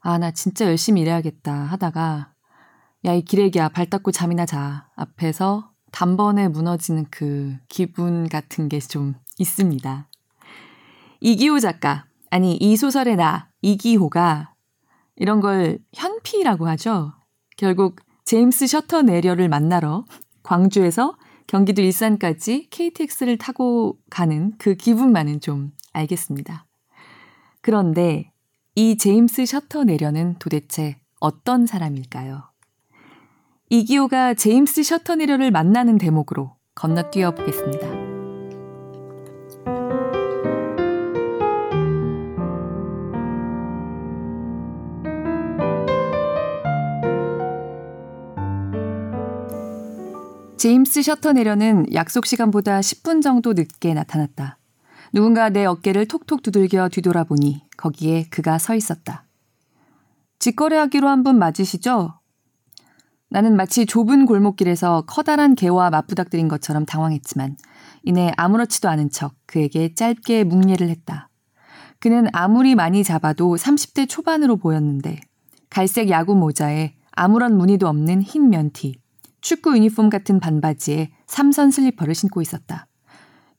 아, 0.01 0.17
나 0.17 0.31
진짜 0.31 0.65
열심히 0.65 1.01
일해야겠다 1.01 1.53
하다가 1.53 2.31
야, 3.05 3.13
이 3.13 3.21
기레기야, 3.21 3.69
발 3.69 3.85
닦고 3.85 4.11
잠이나 4.11 4.45
자. 4.45 4.89
앞에서 4.95 5.71
단번에 5.91 6.47
무너지는 6.47 7.05
그 7.11 7.55
기분 7.69 8.27
같은 8.27 8.67
게 8.69 8.79
좀 8.79 9.15
있습니다. 9.39 10.09
이기호 11.21 11.59
작가, 11.59 12.05
아니, 12.31 12.55
이 12.55 12.75
소설의 12.75 13.15
나, 13.15 13.49
이기호가 13.61 14.53
이런 15.15 15.39
걸 15.39 15.79
현피라고 15.93 16.67
하죠. 16.69 17.13
결국 17.55 17.97
제임스 18.25 18.67
셔터 18.67 19.03
내려를 19.03 19.47
만나러 19.47 20.05
광주에서 20.47 21.13
경기도 21.45 21.81
일산까지 21.81 22.67
KTX를 22.69 23.37
타고 23.37 23.97
가는 24.09 24.53
그 24.57 24.75
기분만은 24.75 25.41
좀 25.41 25.71
알겠습니다. 25.91 26.65
그런데 27.61 28.31
이 28.75 28.97
제임스 28.97 29.45
셔터 29.45 29.83
내려는 29.83 30.35
도대체 30.39 30.97
어떤 31.19 31.65
사람일까요? 31.65 32.43
이기호가 33.69 34.35
제임스 34.35 34.83
셔터 34.83 35.15
내려를 35.15 35.51
만나는 35.51 35.97
대목으로 35.97 36.55
건너뛰어 36.75 37.31
보겠습니다. 37.31 37.87
제임스 50.57 51.03
셔터 51.03 51.33
내려는 51.33 51.85
약속 51.93 52.25
시간보다 52.25 52.79
10분 52.79 53.21
정도 53.21 53.53
늦게 53.53 53.93
나타났다. 53.93 54.57
누군가 55.13 55.49
내 55.49 55.65
어깨를 55.65 56.07
톡톡 56.07 56.41
두들겨 56.41 56.89
뒤돌아보니 56.89 57.63
거기에 57.77 58.25
그가 58.29 58.57
서 58.57 58.73
있었다. 58.75 59.25
직거래하기로 60.39 61.07
한 61.07 61.23
분 61.23 61.37
맞으시죠? 61.37 62.19
나는 63.29 63.55
마치 63.55 63.85
좁은 63.85 64.25
골목길에서 64.25 65.03
커다란 65.05 65.53
개와 65.55 65.89
맞부닥들인 65.89 66.47
것처럼 66.47 66.85
당황했지만 66.85 67.57
이내 68.03 68.31
아무렇지도 68.37 68.89
않은 68.89 69.09
척 69.11 69.35
그에게 69.45 69.93
짧게 69.93 70.45
묵례를 70.45 70.89
했다. 70.89 71.29
그는 71.99 72.27
아무리 72.31 72.75
많이 72.75 73.03
잡아도 73.03 73.55
30대 73.55 74.07
초반으로 74.07 74.57
보였는데 74.57 75.19
갈색 75.69 76.09
야구 76.09 76.35
모자에 76.35 76.93
아무런 77.11 77.57
무늬도 77.57 77.87
없는 77.87 78.21
흰 78.21 78.49
면티, 78.49 78.95
축구 79.47 79.77
유니폼 79.77 80.09
같은 80.09 80.41
반바지에 80.41 81.09
삼선 81.25 81.71
슬리퍼를 81.71 82.13
신고 82.13 82.41
있었다. 82.41 82.85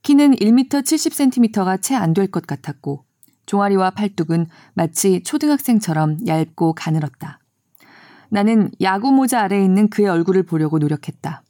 키는 0.03 0.35
1m 0.35 0.69
70cm가 0.69 1.81
채 1.81 1.95
안 1.95 2.13
될 2.13 2.29
것 2.29 2.45
같았고 2.45 3.05
종아리와 3.47 3.89
팔뚝은 3.89 4.45
마치 4.75 5.23
초등학생처럼 5.23 6.27
얇고 6.27 6.73
가늘었다. 6.73 7.39
나는 8.29 8.69
야구 8.81 9.11
모자 9.11 9.41
아래에 9.41 9.65
있는 9.65 9.89
그의 9.89 10.09
얼굴을 10.09 10.43
보려고 10.43 10.77
노력했다. 10.77 11.41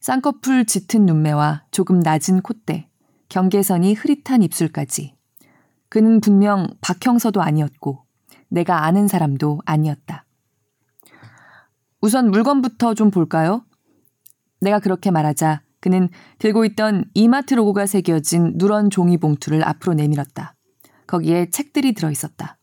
쌍꺼풀 0.00 0.64
짙은 0.64 1.06
눈매와 1.06 1.62
조금 1.70 2.00
낮은 2.00 2.42
콧대, 2.42 2.88
경계선이 3.28 3.94
흐릿한 3.94 4.42
입술까지. 4.42 5.14
그는 5.88 6.20
분명 6.20 6.66
박형서도 6.80 7.40
아니었고 7.40 8.02
내가 8.48 8.86
아는 8.86 9.06
사람도 9.06 9.60
아니었다. 9.64 10.24
우선 12.00 12.32
물건부터 12.32 12.94
좀 12.94 13.12
볼까요? 13.12 13.64
내가 14.60 14.78
그렇게 14.78 15.10
말하자 15.10 15.62
그는 15.80 16.08
들고 16.38 16.64
있던 16.64 17.04
이마트 17.14 17.54
로고가 17.54 17.86
새겨진 17.86 18.54
누런 18.56 18.88
종이 18.90 19.18
봉투를 19.18 19.66
앞으로 19.66 19.94
내밀었다. 19.94 20.54
거기에 21.06 21.50
책들이 21.50 21.92
들어 21.92 22.10
있었다. 22.10 22.56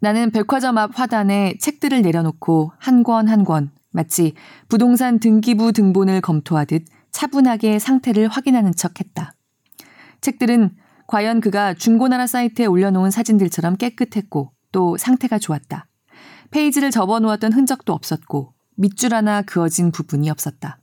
나는 0.00 0.30
백화점 0.30 0.78
앞 0.78 0.98
화단에 0.98 1.56
책들을 1.60 2.00
내려놓고 2.02 2.72
한 2.78 3.02
권 3.02 3.28
한 3.28 3.44
권 3.44 3.70
마치 3.92 4.32
부동산 4.68 5.20
등기부 5.20 5.72
등본을 5.72 6.22
검토하듯 6.22 6.84
차분하게 7.12 7.78
상태를 7.78 8.28
확인하는 8.28 8.74
척 8.74 8.98
했다. 9.00 9.34
책들은 10.22 10.70
과연 11.06 11.40
그가 11.40 11.74
중고나라 11.74 12.26
사이트에 12.26 12.64
올려놓은 12.64 13.10
사진들처럼 13.10 13.76
깨끗했고 13.76 14.52
또 14.72 14.96
상태가 14.96 15.38
좋았다. 15.38 15.86
페이지를 16.50 16.90
접어놓았던 16.90 17.52
흔적도 17.52 17.92
없었고 17.92 18.54
밑줄 18.76 19.14
하나 19.14 19.42
그어진 19.42 19.92
부분이 19.92 20.30
없었다. 20.30 20.78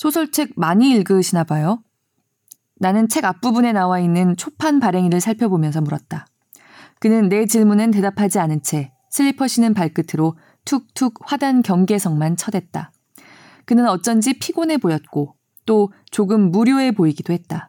소설책 0.00 0.52
많이 0.56 0.92
읽으시나 0.92 1.44
봐요? 1.44 1.82
나는 2.76 3.06
책 3.06 3.26
앞부분에 3.26 3.72
나와 3.72 4.00
있는 4.00 4.34
초판 4.34 4.80
발행일을 4.80 5.20
살펴보면서 5.20 5.82
물었다. 5.82 6.26
그는 7.00 7.28
내 7.28 7.44
질문엔 7.44 7.90
대답하지 7.90 8.38
않은 8.38 8.62
채 8.62 8.92
슬리퍼 9.10 9.46
신은 9.46 9.74
발끝으로 9.74 10.38
툭툭 10.64 11.18
화단 11.20 11.60
경계석만 11.60 12.38
쳐댔다. 12.38 12.92
그는 13.66 13.86
어쩐지 13.88 14.38
피곤해 14.38 14.78
보였고 14.78 15.34
또 15.66 15.92
조금 16.10 16.50
무료해 16.50 16.92
보이기도 16.92 17.34
했다. 17.34 17.68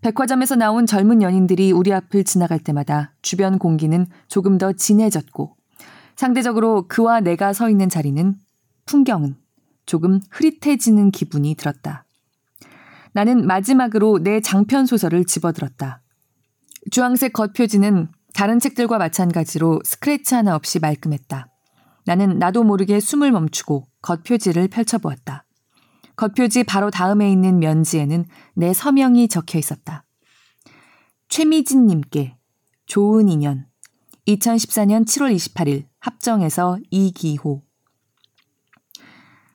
백화점에서 0.00 0.56
나온 0.56 0.86
젊은 0.86 1.20
연인들이 1.20 1.72
우리 1.72 1.92
앞을 1.92 2.24
지나갈 2.24 2.58
때마다 2.58 3.12
주변 3.20 3.58
공기는 3.58 4.06
조금 4.28 4.56
더 4.56 4.72
진해졌고 4.72 5.58
상대적으로 6.16 6.88
그와 6.88 7.20
내가 7.20 7.52
서 7.52 7.68
있는 7.68 7.90
자리는 7.90 8.34
풍경은 8.86 9.36
조금 9.90 10.20
흐릿해지는 10.30 11.10
기분이 11.10 11.56
들었다. 11.56 12.04
나는 13.12 13.44
마지막으로 13.44 14.20
내 14.22 14.40
장편 14.40 14.86
소설을 14.86 15.24
집어들었다. 15.24 16.00
주황색 16.92 17.32
겉표지는 17.32 18.06
다른 18.32 18.60
책들과 18.60 18.98
마찬가지로 18.98 19.80
스크래치 19.84 20.36
하나 20.36 20.54
없이 20.54 20.78
말끔했다. 20.78 21.48
나는 22.06 22.38
나도 22.38 22.62
모르게 22.62 23.00
숨을 23.00 23.32
멈추고 23.32 23.88
겉표지를 24.02 24.68
펼쳐보았다. 24.68 25.44
겉표지 26.14 26.62
바로 26.62 26.92
다음에 26.92 27.28
있는 27.32 27.58
면지에는 27.58 28.26
내 28.54 28.72
서명이 28.72 29.26
적혀 29.26 29.58
있었다. 29.58 30.04
최미진님께 31.28 32.36
좋은 32.86 33.28
인연 33.28 33.66
2014년 34.28 35.04
7월 35.04 35.34
28일 35.34 35.86
합정에서 35.98 36.78
이기호 36.90 37.64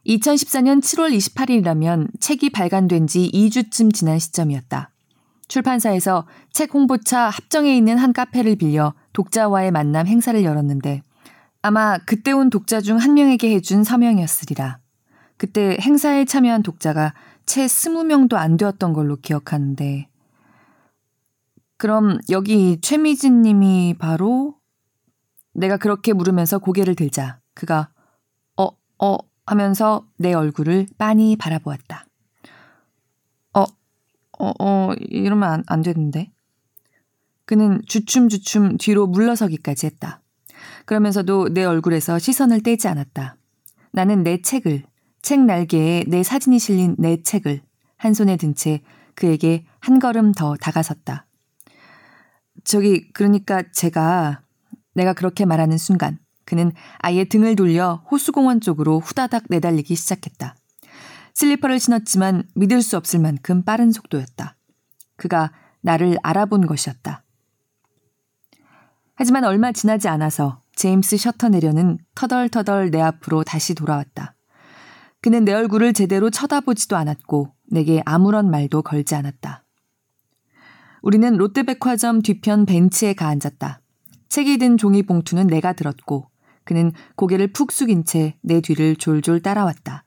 2014년 0.07 0.81
7월 0.81 1.15
28일이라면 1.15 2.09
책이 2.19 2.51
발간된 2.51 3.07
지 3.07 3.29
2주쯤 3.33 3.93
지난 3.93 4.19
시점이었다. 4.19 4.91
출판사에서 5.47 6.27
책 6.51 6.73
홍보차 6.73 7.29
합정에 7.29 7.75
있는 7.75 7.97
한 7.97 8.13
카페를 8.13 8.55
빌려 8.55 8.93
독자와의 9.13 9.71
만남 9.71 10.07
행사를 10.07 10.41
열었는데 10.43 11.01
아마 11.61 11.97
그때 11.97 12.31
온 12.31 12.49
독자 12.49 12.81
중 12.81 12.97
한 12.97 13.13
명에게 13.15 13.53
해준 13.55 13.83
서명이었으리라. 13.83 14.79
그때 15.37 15.77
행사에 15.81 16.25
참여한 16.25 16.63
독자가 16.63 17.13
채 17.45 17.65
20명도 17.65 18.35
안 18.35 18.57
되었던 18.57 18.93
걸로 18.93 19.17
기억하는데 19.17 20.07
그럼 21.77 22.19
여기 22.29 22.79
최미진 22.81 23.41
님이 23.41 23.95
바로 23.99 24.55
내가 25.53 25.77
그렇게 25.77 26.13
물으면서 26.13 26.59
고개를 26.59 26.95
들자 26.95 27.39
그가 27.53 27.89
어, 28.57 28.69
어, 28.99 29.17
하면서 29.45 30.05
내 30.17 30.34
얼굴을 30.34 30.88
빤히 30.97 31.36
바라보았다. 31.36 32.05
어, 33.53 33.63
어, 34.39 34.51
어, 34.60 34.93
이러면 34.99 35.49
안, 35.49 35.63
안 35.67 35.81
되는데. 35.81 36.31
그는 37.45 37.81
주춤주춤 37.88 38.77
뒤로 38.77 39.05
물러서기까지 39.08 39.86
했다. 39.86 40.21
그러면서도 40.86 41.49
내 41.53 41.63
얼굴에서 41.63 42.17
시선을 42.17 42.63
떼지 42.63 42.88
않았다. 42.88 43.38
나는 43.91 44.23
내 44.23 44.41
책을, 44.41 44.84
책 45.21 45.41
날개에 45.41 46.05
내 46.08 46.23
사진이 46.23 46.60
실린 46.60 46.95
내 46.97 47.21
책을 47.21 47.62
한 47.97 48.13
손에 48.13 48.38
든 48.38 48.53
채 48.55 48.81
그에게 49.15 49.65
한 49.79 49.99
걸음 49.99 50.34
더 50.34 50.55
다가섰다. 50.55 51.25
저기, 52.63 53.12
그러니까 53.13 53.63
제가, 53.71 54.41
내가 54.93 55.13
그렇게 55.13 55.45
말하는 55.45 55.77
순간, 55.77 56.19
그는 56.45 56.71
아예 56.99 57.25
등을 57.25 57.55
돌려 57.55 58.03
호수공원 58.12 58.62
쪽으로 58.62 58.99
후다닥 58.99 59.45
내달리기 59.49 59.95
시작했다. 59.95 60.55
슬리퍼를 61.34 61.79
신었지만 61.79 62.43
믿을 62.55 62.81
수 62.81 62.97
없을 62.97 63.19
만큼 63.19 63.63
빠른 63.63 63.91
속도였다. 63.91 64.55
그가 65.17 65.51
나를 65.81 66.17
알아본 66.23 66.65
것이었다. 66.65 67.23
하지만 69.15 69.43
얼마 69.43 69.71
지나지 69.71 70.08
않아서 70.08 70.62
제임스 70.75 71.17
셔터 71.17 71.49
내려는 71.49 71.97
터덜터덜 72.15 72.91
내 72.91 73.01
앞으로 73.01 73.43
다시 73.43 73.73
돌아왔다. 73.73 74.36
그는 75.21 75.45
내 75.45 75.53
얼굴을 75.53 75.93
제대로 75.93 76.29
쳐다보지도 76.29 76.95
않았고 76.95 77.53
내게 77.71 78.01
아무런 78.05 78.51
말도 78.51 78.81
걸지 78.84 79.15
않았다. 79.15 79.63
우리는 81.01 81.36
롯데백화점 81.38 82.21
뒤편 82.21 82.65
벤치에 82.65 83.13
가 83.13 83.27
앉았다. 83.27 83.81
책이 84.29 84.58
든 84.58 84.77
종이 84.77 85.03
봉투는 85.03 85.47
내가 85.47 85.73
들었고 85.73 86.29
그는 86.65 86.91
고개를 87.15 87.54
푹 87.54 87.71
숙인 87.71 88.04
채 88.04 88.38
내 88.41 88.60
뒤를 88.60 88.95
졸졸 88.95 89.41
따라왔다. 89.41 90.04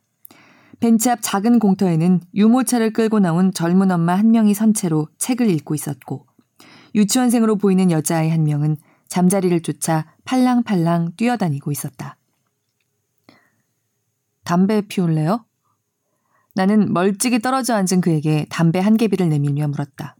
벤치 0.81 1.11
앞 1.11 1.18
작은 1.23 1.59
공터에는 1.59 2.21
유모차를 2.35 2.92
끌고 2.92 3.18
나온 3.18 3.53
젊은 3.53 3.90
엄마 3.90 4.16
한 4.16 4.31
명이 4.31 4.55
선체로 4.55 5.09
책을 5.18 5.51
읽고 5.51 5.75
있었고 5.75 6.27
유치원생으로 6.94 7.57
보이는 7.57 7.90
여자아이 7.90 8.31
한 8.31 8.44
명은 8.44 8.77
잠자리를 9.09 9.61
쫓아 9.62 10.07
팔랑팔랑 10.25 11.12
뛰어다니고 11.16 11.73
있었다. 11.73 12.16
담배 14.44 14.81
피울래요? 14.83 15.44
나는 16.55 16.92
멀찍이 16.92 17.40
떨어져 17.40 17.75
앉은 17.75 18.01
그에게 18.01 18.47
담배 18.49 18.79
한 18.79 18.97
개비를 18.97 19.29
내밀며 19.29 19.68
물었다. 19.68 20.16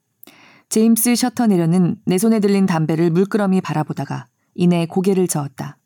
제임스 0.69 1.15
셔터 1.17 1.47
내려는 1.47 1.97
내 2.05 2.19
손에 2.19 2.41
들린 2.41 2.67
담배를 2.67 3.11
물끄러미 3.11 3.61
바라보다가 3.61 4.27
이내 4.55 4.87
고개를 4.87 5.29
저었다. 5.29 5.78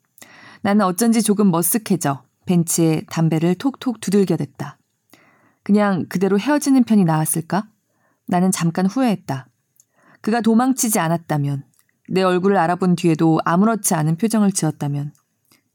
나는 0.63 0.85
어쩐지 0.85 1.23
조금 1.23 1.51
머쓱해져 1.51 2.23
벤치에 2.47 3.03
담배를 3.11 3.55
톡톡 3.57 4.01
두들겨댔다. 4.01 4.79
그냥 5.63 6.07
그대로 6.09 6.39
헤어지는 6.39 6.85
편이 6.85 7.05
나았을까? 7.05 7.69
나는 8.27 8.51
잠깐 8.51 8.87
후회했다. 8.87 9.47
그가 10.21 10.41
도망치지 10.41 10.99
않았다면, 10.99 11.65
내 12.09 12.23
얼굴을 12.23 12.57
알아본 12.57 12.97
뒤에도 12.97 13.39
아무렇지 13.45 13.95
않은 13.95 14.17
표정을 14.17 14.53
지었다면, 14.53 15.13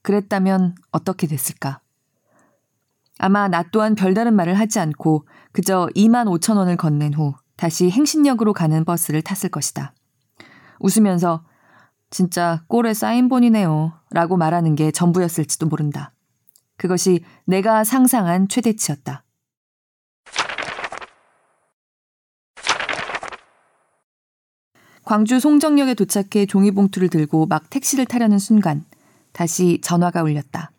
그랬다면 0.01 0.75
어떻게 0.91 1.27
됐을까? 1.27 1.81
아마 3.19 3.47
나 3.47 3.63
또한 3.71 3.95
별다른 3.95 4.35
말을 4.35 4.53
하지 4.53 4.79
않고 4.79 5.27
그저 5.51 5.89
2만 5.95 6.27
5천 6.27 6.57
원을 6.57 6.77
건넨 6.77 7.13
후 7.13 7.33
다시 7.55 7.89
행신역으로 7.89 8.53
가는 8.53 8.85
버스를 8.85 9.21
탔을 9.21 9.49
것이다. 9.49 9.93
웃으면서 10.79 11.43
진짜 12.09 12.63
꼴에 12.67 12.93
사인본이네요. 12.93 13.93
라고 14.11 14.37
말하는 14.37 14.75
게 14.75 14.91
전부였을지도 14.91 15.67
모른다. 15.67 16.13
그것이 16.77 17.23
내가 17.45 17.83
상상한 17.83 18.47
최대치였다. 18.47 19.23
광주 25.03 25.39
송정역에 25.39 25.93
도착해 25.93 26.45
종이봉투를 26.47 27.09
들고 27.09 27.45
막 27.45 27.69
택시를 27.69 28.05
타려는 28.05 28.39
순간 28.39 28.83
다시 29.31 29.79
전화가 29.81 30.21
울렸다. 30.21 30.71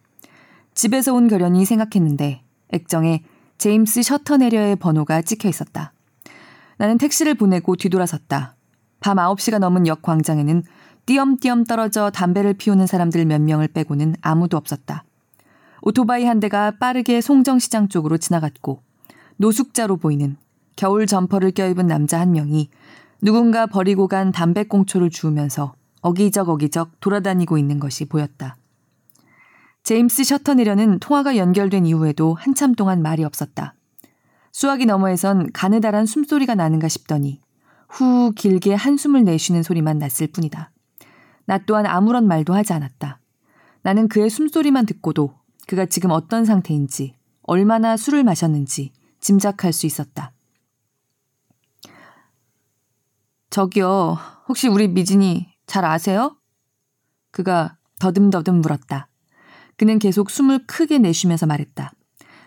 집에서 0.75 1.15
온 1.15 1.29
결연이 1.29 1.65
생각했는데 1.65 2.43
액정에 2.71 3.25
제임스 3.57 4.03
셔터내려의 4.03 4.77
번호가 4.77 5.23
찍혀 5.23 5.49
있었다. 5.49 5.93
나는 6.77 6.99
택시를 6.99 7.35
보내고 7.35 7.77
뒤돌아섰다. 7.77 8.55
밤 9.01 9.17
9시가 9.17 9.59
넘은 9.59 9.87
역 9.87 10.03
광장에는 10.03 10.63
띄엄띄엄 11.09 11.65
떨어져 11.65 12.11
담배를 12.11 12.53
피우는 12.53 12.87
사람들 12.87 13.25
몇 13.25 13.41
명을 13.41 13.69
빼고는 13.69 14.17
아무도 14.21 14.59
없었다. 14.59 15.05
오토바이 15.81 16.27
한 16.27 16.39
대가 16.39 16.71
빠르게 16.73 17.23
송정시장 17.23 17.89
쪽으로 17.89 18.19
지나갔고 18.19 18.83
노숙자로 19.39 19.97
보이는 19.97 20.37
겨울 20.77 21.07
점퍼를 21.07 21.53
껴입은 21.53 21.87
남자 21.87 22.21
한 22.21 22.33
명이 22.33 22.69
누군가 23.23 23.65
버리고 23.65 24.07
간 24.07 24.33
담배꽁초를 24.33 25.09
주우면서 25.09 25.73
어기적 26.03 26.51
어기적 26.51 27.01
돌아다니고 27.01 27.57
있는 27.57 27.81
것이 27.81 28.05
보였다. 28.05 28.59
제임스 29.85 30.25
셔터내려는 30.25 30.99
통화가 30.99 31.39
연결된 31.39 31.87
이후에도 31.87 32.35
한참 32.35 32.75
동안 32.75 33.01
말이 33.01 33.25
없었다. 33.25 33.73
수화기 34.53 34.85
너머에선 34.85 35.53
가느다란 35.55 36.05
숨소리가 36.05 36.55
나는가 36.55 36.87
싶더니 36.87 37.41
후 37.89 38.33
길게 38.37 38.75
한숨을 38.75 39.25
내쉬는 39.25 39.63
소리만 39.63 39.97
났을 39.97 40.27
뿐이다. 40.27 40.71
나 41.49 41.57
또한 41.57 41.87
아무런 41.87 42.29
말도 42.29 42.53
하지 42.53 42.75
않았다. 42.75 43.23
나는 43.81 44.07
그의 44.07 44.29
숨소리만 44.29 44.85
듣고도 44.85 45.35
그가 45.67 45.87
지금 45.87 46.11
어떤 46.11 46.45
상태인지, 46.45 47.17
얼마나 47.41 47.97
술을 47.97 48.23
마셨는지 48.23 48.93
짐작할 49.21 49.73
수 49.73 49.87
있었다. 49.87 50.33
저기요, 53.49 54.19
혹시 54.47 54.69
우리 54.69 54.89
미진이 54.89 55.49
잘 55.65 55.87
아세요? 55.87 56.37
그가 57.31 57.79
더듬더듬 57.99 58.57
물었다. 58.57 59.09
그는 59.79 59.99
계속 59.99 60.29
숨을 60.29 60.67
크게 60.67 60.99
내쉬면서 60.99 61.47
말했다. 61.47 61.93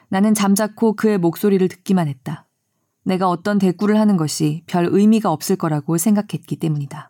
나는 0.09 0.35
잠자코 0.35 0.93
그의 0.95 1.17
목소리를 1.17 1.67
듣기만 1.69 2.07
했다. 2.07 2.47
내가 3.03 3.29
어떤 3.29 3.57
대꾸를 3.57 3.99
하는 3.99 4.15
것이 4.15 4.61
별 4.67 4.87
의미가 4.91 5.31
없을 5.31 5.55
거라고 5.55 5.97
생각했기 5.97 6.57
때문이다. 6.57 7.09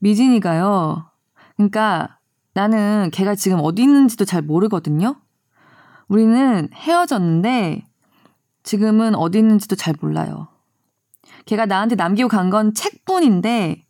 미진이가요. 0.00 1.10
그러니까 1.56 2.18
나는 2.54 3.10
걔가 3.12 3.34
지금 3.34 3.60
어디 3.62 3.82
있는지도 3.82 4.24
잘 4.24 4.42
모르거든요. 4.42 5.16
우리는 6.08 6.68
헤어졌는데 6.74 7.86
지금은 8.62 9.14
어디 9.14 9.38
있는지도 9.38 9.76
잘 9.76 9.94
몰라요. 10.00 10.48
걔가 11.46 11.66
나한테 11.66 11.94
남기고 11.94 12.28
간 12.28 12.50
건 12.50 12.74
책뿐인데 12.74 13.86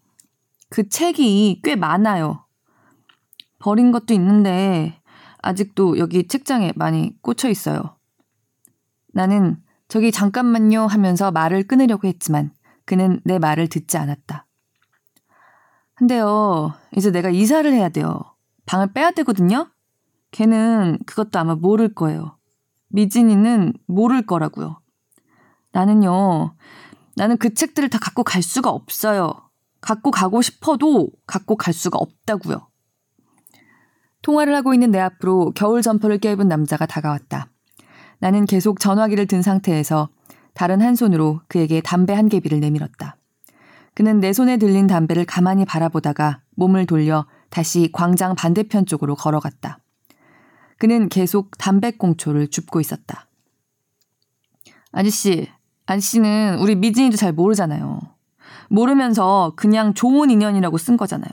그 0.68 0.88
책이 0.88 1.62
꽤 1.64 1.76
많아요. 1.76 2.44
버린 3.58 3.90
것도 3.92 4.14
있는데 4.14 5.00
아직도 5.42 5.98
여기 5.98 6.28
책장에 6.28 6.72
많이 6.76 7.12
꽂혀 7.22 7.48
있어요. 7.48 7.96
나는 9.12 9.56
저기 9.88 10.12
잠깐만요 10.12 10.86
하면서 10.86 11.30
말을 11.32 11.66
끊으려고 11.66 12.06
했지만 12.06 12.52
그는 12.84 13.20
내 13.24 13.38
말을 13.38 13.68
듣지 13.68 13.96
않았다. 13.96 14.46
근데요, 16.00 16.72
이제 16.96 17.10
내가 17.10 17.28
이사를 17.28 17.70
해야 17.70 17.90
돼요. 17.90 18.22
방을 18.64 18.94
빼야 18.94 19.10
되거든요? 19.10 19.68
걔는 20.30 20.98
그것도 21.04 21.38
아마 21.38 21.54
모를 21.54 21.92
거예요. 21.92 22.38
미진이는 22.88 23.74
모를 23.86 24.24
거라고요. 24.24 24.80
나는요, 25.72 26.54
나는 27.16 27.36
그 27.36 27.52
책들을 27.52 27.90
다 27.90 27.98
갖고 27.98 28.24
갈 28.24 28.42
수가 28.42 28.70
없어요. 28.70 29.30
갖고 29.82 30.10
가고 30.10 30.40
싶어도 30.40 31.10
갖고 31.26 31.56
갈 31.56 31.74
수가 31.74 31.98
없다고요. 31.98 32.66
통화를 34.22 34.54
하고 34.54 34.72
있는 34.72 34.90
내 34.90 34.98
앞으로 34.98 35.52
겨울 35.54 35.82
점퍼를 35.82 36.16
껴입은 36.16 36.48
남자가 36.48 36.86
다가왔다. 36.86 37.50
나는 38.20 38.46
계속 38.46 38.80
전화기를 38.80 39.26
든 39.26 39.42
상태에서 39.42 40.08
다른 40.54 40.80
한 40.80 40.94
손으로 40.94 41.42
그에게 41.46 41.82
담배 41.82 42.14
한 42.14 42.30
개비를 42.30 42.58
내밀었다. 42.60 43.18
그는 44.00 44.18
내 44.18 44.32
손에 44.32 44.56
들린 44.56 44.86
담배를 44.86 45.26
가만히 45.26 45.66
바라보다가 45.66 46.40
몸을 46.56 46.86
돌려 46.86 47.26
다시 47.50 47.90
광장 47.92 48.34
반대편 48.34 48.86
쪽으로 48.86 49.14
걸어갔다. 49.14 49.78
그는 50.78 51.10
계속 51.10 51.58
담배꽁초를 51.58 52.48
줍고 52.48 52.80
있었다. 52.80 53.28
아저씨, 54.90 55.50
아저씨는 55.84 56.60
우리 56.60 56.76
미진이도 56.76 57.18
잘 57.18 57.34
모르잖아요. 57.34 58.00
모르면서 58.70 59.52
그냥 59.54 59.92
좋은 59.92 60.30
인연이라고 60.30 60.78
쓴 60.78 60.96
거잖아요. 60.96 61.30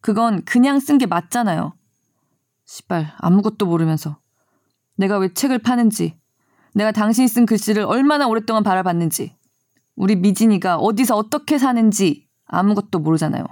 그건 0.00 0.44
그냥 0.44 0.78
쓴 0.78 0.98
게 0.98 1.06
맞잖아요. 1.06 1.72
시발, 2.66 3.12
아무것도 3.18 3.66
모르면서. 3.66 4.20
내가 4.94 5.18
왜 5.18 5.34
책을 5.34 5.58
파는지, 5.58 6.16
내가 6.72 6.92
당신이 6.92 7.26
쓴 7.26 7.46
글씨를 7.46 7.82
얼마나 7.82 8.28
오랫동안 8.28 8.62
바라봤는지, 8.62 9.35
우리 9.96 10.16
미진이가 10.16 10.76
어디서 10.76 11.16
어떻게 11.16 11.58
사는지 11.58 12.28
아무것도 12.46 12.98
모르잖아요. 13.00 13.44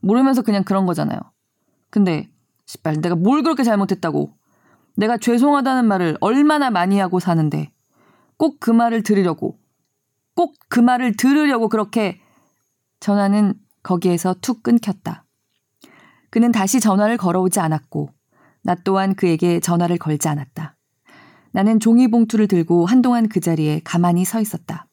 모르면서 0.00 0.42
그냥 0.42 0.64
그런 0.64 0.86
거잖아요. 0.86 1.18
근데 1.90 2.30
씨발 2.66 3.00
내가 3.00 3.14
뭘 3.16 3.42
그렇게 3.42 3.62
잘못했다고 3.64 4.34
내가 4.96 5.18
죄송하다는 5.18 5.86
말을 5.86 6.16
얼마나 6.20 6.70
많이 6.70 6.98
하고 6.98 7.20
사는데 7.20 7.72
꼭 8.36 8.58
그 8.60 8.70
말을 8.70 9.02
들으려고 9.02 9.58
꼭 10.34 10.54
그 10.68 10.80
말을 10.80 11.16
들으려고 11.16 11.68
그렇게 11.68 12.20
전화는 13.00 13.54
거기에서 13.82 14.34
툭 14.40 14.62
끊겼다. 14.62 15.24
그는 16.30 16.50
다시 16.52 16.80
전화를 16.80 17.16
걸어오지 17.16 17.60
않았고 17.60 18.10
나 18.62 18.74
또한 18.76 19.14
그에게 19.14 19.60
전화를 19.60 19.98
걸지 19.98 20.26
않았다. 20.28 20.76
나는 21.52 21.78
종이 21.78 22.08
봉투를 22.10 22.48
들고 22.48 22.86
한동안 22.86 23.28
그 23.28 23.40
자리에 23.40 23.80
가만히 23.84 24.24
서 24.24 24.40
있었다. 24.40 24.86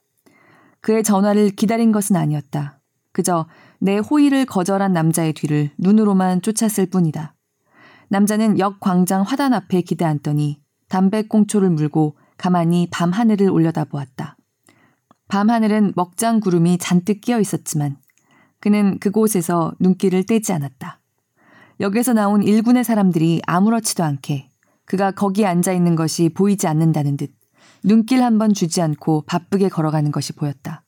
그의 0.82 1.04
전화를 1.04 1.52
기다린 1.52 1.92
것은 1.92 2.16
아니었다. 2.16 2.80
그저 3.14 3.48
내 3.80 3.98
호의를 3.98 4.46
거절한 4.46 4.94
남자의 4.94 5.34
뒤를 5.34 5.72
눈으로만 5.78 6.42
쫓았을 6.42 6.88
뿐이다. 6.88 7.36
남자는 8.10 8.60
역 8.60 8.80
광장 8.80 9.22
화단 9.22 9.54
앞에 9.54 9.82
기대앉더니 9.82 10.60
담배꽁초를 10.90 11.70
물고 11.70 12.18
가만히 12.38 12.88
밤 12.92 13.12
하늘을 13.12 13.50
올려다 13.50 13.86
보았다. 13.86 14.36
밤 15.28 15.50
하늘은 15.50 15.94
먹장 15.96 16.40
구름이 16.42 16.78
잔뜩 16.78 17.22
끼어 17.22 17.40
있었지만 17.40 17.98
그는 18.60 19.00
그곳에서 19.00 19.74
눈길을 19.80 20.26
떼지 20.26 20.52
않았다. 20.52 21.00
역에서 21.80 22.14
나온 22.14 22.44
일군의 22.44 22.84
사람들이 22.84 23.42
아무렇지도 23.48 24.04
않게 24.04 24.50
그가 24.86 25.12
거기 25.12 25.46
앉아 25.46 25.72
있는 25.72 25.96
것이 25.96 26.30
보이지 26.30 26.68
않는다는 26.68 27.18
듯 27.18 27.32
눈길 27.84 28.24
한 28.24 28.38
번 28.38 28.54
주지 28.54 28.82
않고 28.82 29.24
바쁘게 29.26 29.70
걸어가는 29.70 30.12
것이 30.12 30.34
보였다. 30.34 30.84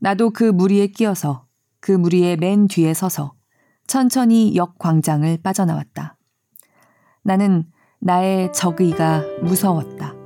나도 0.00 0.30
그 0.30 0.44
무리에 0.44 0.88
끼어서 0.88 1.46
그 1.80 1.92
무리의 1.92 2.36
맨 2.36 2.66
뒤에 2.68 2.94
서서 2.94 3.34
천천히 3.86 4.54
역 4.56 4.78
광장을 4.78 5.38
빠져나왔다. 5.42 6.16
나는 7.22 7.64
나의 8.00 8.52
적의가 8.52 9.22
무서웠다. 9.42 10.17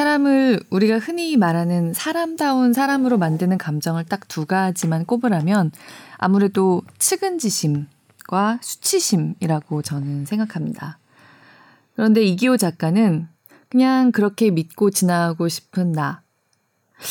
사람을 0.00 0.62
우리가 0.70 0.98
흔히 0.98 1.36
말하는 1.36 1.92
사람다운 1.92 2.72
사람으로 2.72 3.18
만드는 3.18 3.58
감정을 3.58 4.06
딱 4.06 4.20
두 4.28 4.46
가지만 4.46 5.04
꼽으라면 5.04 5.72
아무래도 6.16 6.82
측은지심과 6.98 8.60
수치심이라고 8.62 9.82
저는 9.82 10.24
생각합니다. 10.24 10.98
그런데 11.94 12.22
이기호 12.22 12.56
작가는 12.56 13.28
그냥 13.68 14.10
그렇게 14.12 14.50
믿고 14.50 14.90
지나가고 14.90 15.48
싶은 15.48 15.92
나. 15.92 16.22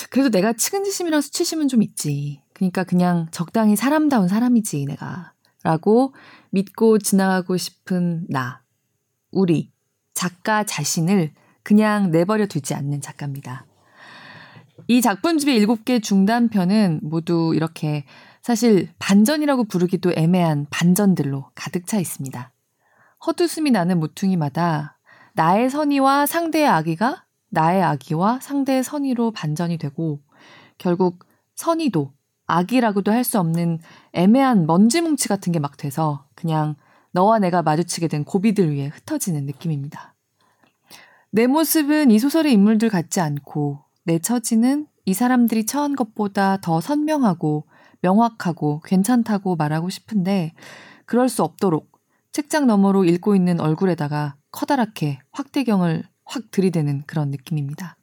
그래도 0.10 0.30
내가 0.30 0.54
측은지심이랑 0.54 1.22
수치심은 1.22 1.68
좀 1.68 1.84
있지. 1.84 2.42
그러니까 2.54 2.84
그냥 2.86 3.28
적당히 3.30 3.76
사람다운 3.76 4.28
사람이지, 4.28 4.86
내가. 4.86 5.34
라고 5.62 6.16
믿고 6.50 6.98
지나가고 6.98 7.58
싶은 7.58 8.26
나, 8.30 8.64
우리, 9.32 9.72
작가 10.16 10.64
자신을 10.64 11.34
그냥 11.70 12.10
내버려 12.10 12.48
두지 12.48 12.74
않는 12.74 13.00
작가입니다. 13.00 13.68
이 14.88 15.02
작품집의 15.04 15.64
7개 15.68 16.02
중단편은 16.02 17.02
모두 17.04 17.54
이렇게 17.56 18.06
사실 18.42 18.90
반전이라고 18.98 19.66
부르기도 19.66 20.12
애매한 20.16 20.66
반전들로 20.72 21.52
가득 21.54 21.86
차 21.86 22.00
있습니다. 22.00 22.52
헛웃음이 23.24 23.70
나는 23.70 24.00
모퉁이마다 24.00 24.98
나의 25.36 25.70
선의와 25.70 26.26
상대의 26.26 26.68
악의가 26.68 27.26
나의 27.50 27.84
악의와 27.84 28.40
상대의 28.40 28.84
선의로 28.84 29.30
반전이 29.30 29.78
되고 29.78 30.22
결국 30.80 31.24
선의도 31.54 32.14
악이라고도 32.48 33.12
할 33.12 33.24
수 33.24 33.40
없는 33.40 33.78
애매한 34.14 34.66
먼지뭉치 34.66 35.28
같은 35.28 35.54
게 35.54 35.60
막 35.60 35.78
돼서 35.78 36.26
그냥 36.34 36.78
너와 37.12 37.38
내가 37.38 37.62
마주치게 37.62 38.08
된 38.08 38.24
고비들 38.24 38.76
위에 38.76 38.88
흩어지는 38.88 39.46
느낌입니다. 39.46 40.16
내 41.32 41.48
모습은 41.48 42.12
이 42.12 42.20
소설의 42.20 42.54
인물들 42.54 42.90
같지 42.90 43.20
않고 43.22 43.84
내 44.04 44.20
처지는 44.20 44.88
이 45.06 45.14
사람들이 45.14 45.66
처한 45.66 45.96
것보다 45.96 46.58
더 46.58 46.82
선명하고 46.82 47.66
명확하고 48.02 48.82
괜찮다고 48.82 49.56
말하고 49.56 49.90
싶은데 49.90 50.54
그럴 51.06 51.30
수 51.30 51.44
없도록 51.44 51.92
책장 52.32 52.68
너머로 52.68 53.06
읽고 53.06 53.36
있는 53.36 53.60
얼굴에다가 53.60 54.36
커다랗게 54.52 55.20
확대경을 55.32 56.04
확 56.26 56.52
들이대는 56.52 57.04
그런 57.06 57.32
느낌입니다. 57.32 57.98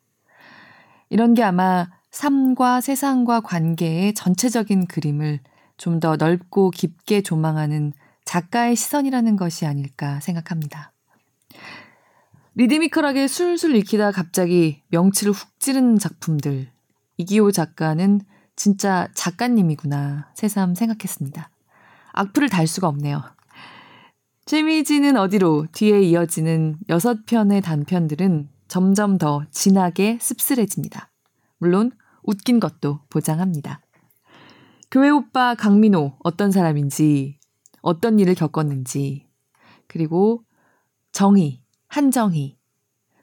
이런 1.09 1.35
게 1.35 1.43
아마 1.43 1.89
삶과 2.11 2.81
세상과 2.81 3.41
관계의 3.41 4.15
전체적인 4.15 4.87
그림을 4.87 5.41
좀 5.77 6.01
더 6.01 6.17
넓고 6.17 6.71
깊게 6.71 7.23
조망하는 7.23 7.93
작가의 8.25 8.77
시선이라는 8.77 9.37
것이 9.37 9.67
아닐까 9.67 10.21
생각합니다. 10.21 10.93
리드미컬하게 12.59 13.29
술술 13.29 13.77
읽히다 13.77 14.13
갑자기 14.13 14.83
명치를 14.89 15.33
훅 15.35 15.61
찌르는 15.61 15.99
작품들. 15.99 16.71
이기호 17.19 17.53
작가는 17.53 18.23
진짜 18.57 19.09
작가님이구나 19.15 20.31
새삼 20.35 20.75
생각했습니다. 20.75 21.51
악플을 22.15 22.49
달 22.49 22.67
수가 22.67 22.89
없네요. 22.89 23.23
재미지는 24.47 25.19
어디로 25.19 25.67
뒤에 25.73 26.01
이어지는 26.01 26.79
여섯 26.89 27.27
편의 27.27 27.61
단편들은 27.61 28.49
점점 28.69 29.19
더 29.19 29.45
진하게 29.51 30.17
씁쓸해집니다. 30.19 31.11
물론 31.59 31.93
웃긴 32.23 32.59
것도 32.59 33.01
보장합니다. 33.11 33.83
교회 34.91 35.11
오빠 35.11 35.55
강민호 35.55 36.17
어떤 36.21 36.53
사람인지, 36.53 37.39
어떤 37.83 38.19
일을 38.19 38.35
겪었는지, 38.35 39.27
그리고 39.89 40.43
정희, 41.13 41.66
한정희, 41.97 42.59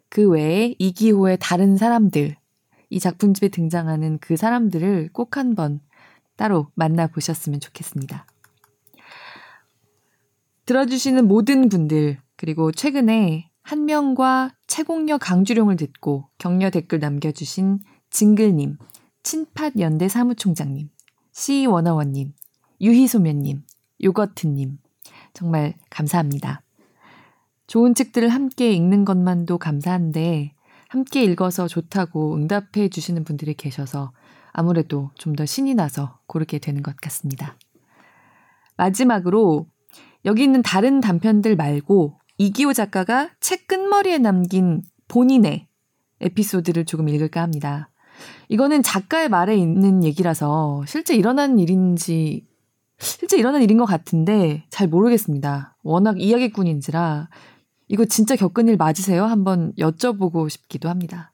그 0.10 0.28
외에 0.28 0.74
이기호의 0.80 1.38
다른 1.40 1.78
사람들, 1.78 2.36
이 2.90 3.00
작품집에 3.00 3.50
등장하는 3.50 4.18
그 4.18 4.36
사람들을 4.36 5.12
꼭 5.14 5.38
한번 5.38 5.80
따로 6.38 6.72
만나보셨으면 6.74 7.60
좋겠습니다. 7.60 8.26
들어주시는 10.66 11.28
모든 11.28 11.70
분들, 11.70 12.18
그리고 12.36 12.72
최근에 12.72 13.52
한명과 13.62 14.56
채공녀 14.66 15.20
강주룡을 15.20 15.76
듣고 15.76 16.30
격려 16.40 16.72
댓글 16.72 16.98
남겨주신 16.98 17.78
징글님, 18.10 18.80
친팟연대 19.22 20.10
사무총장님, 20.10 20.90
시원어원님, 21.32 22.34
유희소면님, 22.82 23.66
요거트님, 24.04 24.80
정말 25.34 25.76
감사합니다. 25.92 26.64
좋은 27.68 27.96
책들을 27.96 28.30
함께 28.30 28.72
읽는 28.72 29.06
것만도 29.06 29.58
감사한데, 29.58 30.54
함께 30.90 31.24
읽어서 31.24 31.68
좋다고 31.68 32.36
응답해 32.36 32.90
주시는 32.90 33.24
분들이 33.24 33.54
계셔서 33.56 34.12
아무래도 34.52 35.10
좀 35.16 35.36
더 35.36 35.46
신이 35.46 35.74
나서 35.74 36.20
고르게 36.28 36.60
되는 36.60 36.84
것 36.84 36.96
같습니다. 36.98 37.58
마지막으로 38.78 39.66
여기 40.26 40.44
있는 40.44 40.62
다른 40.62 41.02
단편들 41.02 41.56
말고 41.56 42.20
이기호 42.38 42.74
작가가 42.74 43.30
책 43.40 43.68
끝머리에 43.68 44.20
남긴 44.20 44.84
본인의 45.08 45.68
에피소드를 46.22 46.86
조금 46.86 47.10
읽을까 47.10 47.42
합니다. 47.42 47.90
이거는 48.50 48.84
작가의 48.84 49.30
말에 49.30 49.56
있는 49.56 50.04
얘기라서 50.04 50.84
실제 50.88 51.16
일어난 51.16 51.58
일인지 51.58 52.46
실제 53.00 53.38
일어난 53.38 53.64
일인 53.64 53.78
것 53.78 53.86
같은데 53.86 54.66
잘 54.70 54.88
모르겠습니다. 54.88 55.76
워낙 55.84 56.22
이야기꾼인지라 56.22 57.30
이거 57.94 58.06
진짜 58.06 58.36
겪은 58.36 58.70
일 58.70 58.78
맞으세요? 58.78 59.24
한번 59.24 59.72
여쭤보고 59.78 60.50
싶기도 60.50 60.90
합니다. 60.90 61.32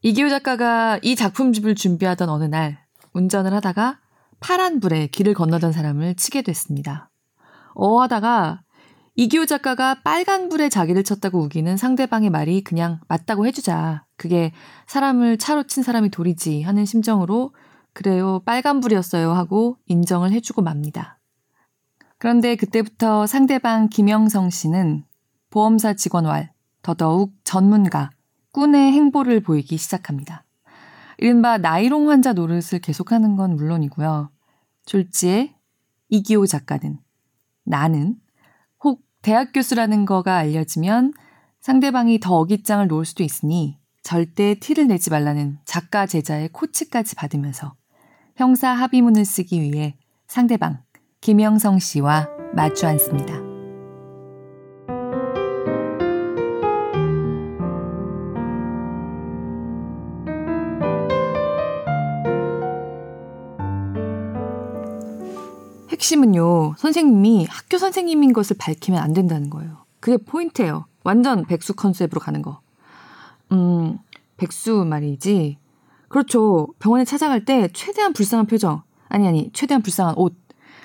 이기호 0.00 0.30
작가가 0.30 0.98
이 1.02 1.14
작품집을 1.14 1.74
준비하던 1.74 2.30
어느 2.30 2.44
날 2.44 2.78
운전을 3.12 3.52
하다가 3.52 4.00
파란 4.40 4.80
불에 4.80 5.08
길을 5.08 5.34
건너던 5.34 5.72
사람을 5.72 6.14
치게 6.14 6.40
됐습니다. 6.40 7.10
어 7.74 8.00
하다가 8.00 8.62
이기호 9.16 9.44
작가가 9.44 10.00
빨간 10.02 10.48
불에 10.48 10.70
자기를 10.70 11.04
쳤다고 11.04 11.42
우기는 11.42 11.76
상대방의 11.76 12.30
말이 12.30 12.64
그냥 12.64 13.00
맞다고 13.06 13.46
해주자. 13.46 14.06
그게 14.16 14.52
사람을 14.86 15.36
차로 15.36 15.64
친 15.64 15.82
사람이 15.82 16.08
돌이지 16.08 16.62
하는 16.62 16.86
심정으로 16.86 17.54
그래요 17.92 18.40
빨간 18.46 18.80
불이었어요 18.80 19.32
하고 19.32 19.76
인정을 19.88 20.32
해주고 20.32 20.62
맙니다. 20.62 21.18
그런데 22.16 22.56
그때부터 22.56 23.26
상대방 23.26 23.90
김영성 23.90 24.48
씨는 24.48 25.04
보험사 25.50 25.94
직원 25.94 26.26
왈, 26.26 26.52
더더욱 26.82 27.32
전문가, 27.44 28.10
꾼의 28.52 28.92
행보를 28.92 29.40
보이기 29.40 29.76
시작합니다. 29.76 30.44
이른바 31.18 31.58
나이롱 31.58 32.10
환자 32.10 32.32
노릇을 32.32 32.80
계속하는 32.80 33.36
건 33.36 33.56
물론이고요. 33.56 34.30
졸지에 34.86 35.54
이기호 36.08 36.46
작가는 36.46 36.98
나는 37.64 38.16
혹 38.82 39.02
대학 39.22 39.52
교수라는 39.52 40.04
거가 40.04 40.36
알려지면 40.36 41.12
상대방이 41.60 42.20
더 42.20 42.36
어깃장을 42.36 42.86
놓을 42.86 43.04
수도 43.04 43.24
있으니 43.24 43.78
절대 44.02 44.54
티를 44.54 44.86
내지 44.86 45.10
말라는 45.10 45.58
작가 45.64 46.06
제자의 46.06 46.50
코치까지 46.50 47.16
받으면서 47.16 47.74
형사 48.36 48.70
합의문을 48.70 49.24
쓰기 49.24 49.60
위해 49.60 49.96
상대방 50.28 50.82
김영성 51.20 51.80
씨와 51.80 52.28
마주 52.54 52.86
앉습니다. 52.86 53.45
핵심은요, 66.06 66.74
선생님이 66.78 67.46
학교 67.50 67.78
선생님인 67.78 68.32
것을 68.32 68.56
밝히면 68.60 69.02
안 69.02 69.12
된다는 69.12 69.50
거예요. 69.50 69.78
그게 69.98 70.16
포인트예요. 70.16 70.86
완전 71.02 71.44
백수 71.44 71.74
컨셉으로 71.74 72.20
가는 72.20 72.42
거. 72.42 72.60
음, 73.50 73.98
백수 74.36 74.84
말이지. 74.84 75.58
그렇죠. 76.08 76.68
병원에 76.78 77.04
찾아갈 77.04 77.44
때 77.44 77.68
최대한 77.72 78.12
불쌍한 78.12 78.46
표정. 78.46 78.82
아니, 79.08 79.26
아니, 79.26 79.50
최대한 79.52 79.82
불쌍한 79.82 80.14
옷. 80.16 80.36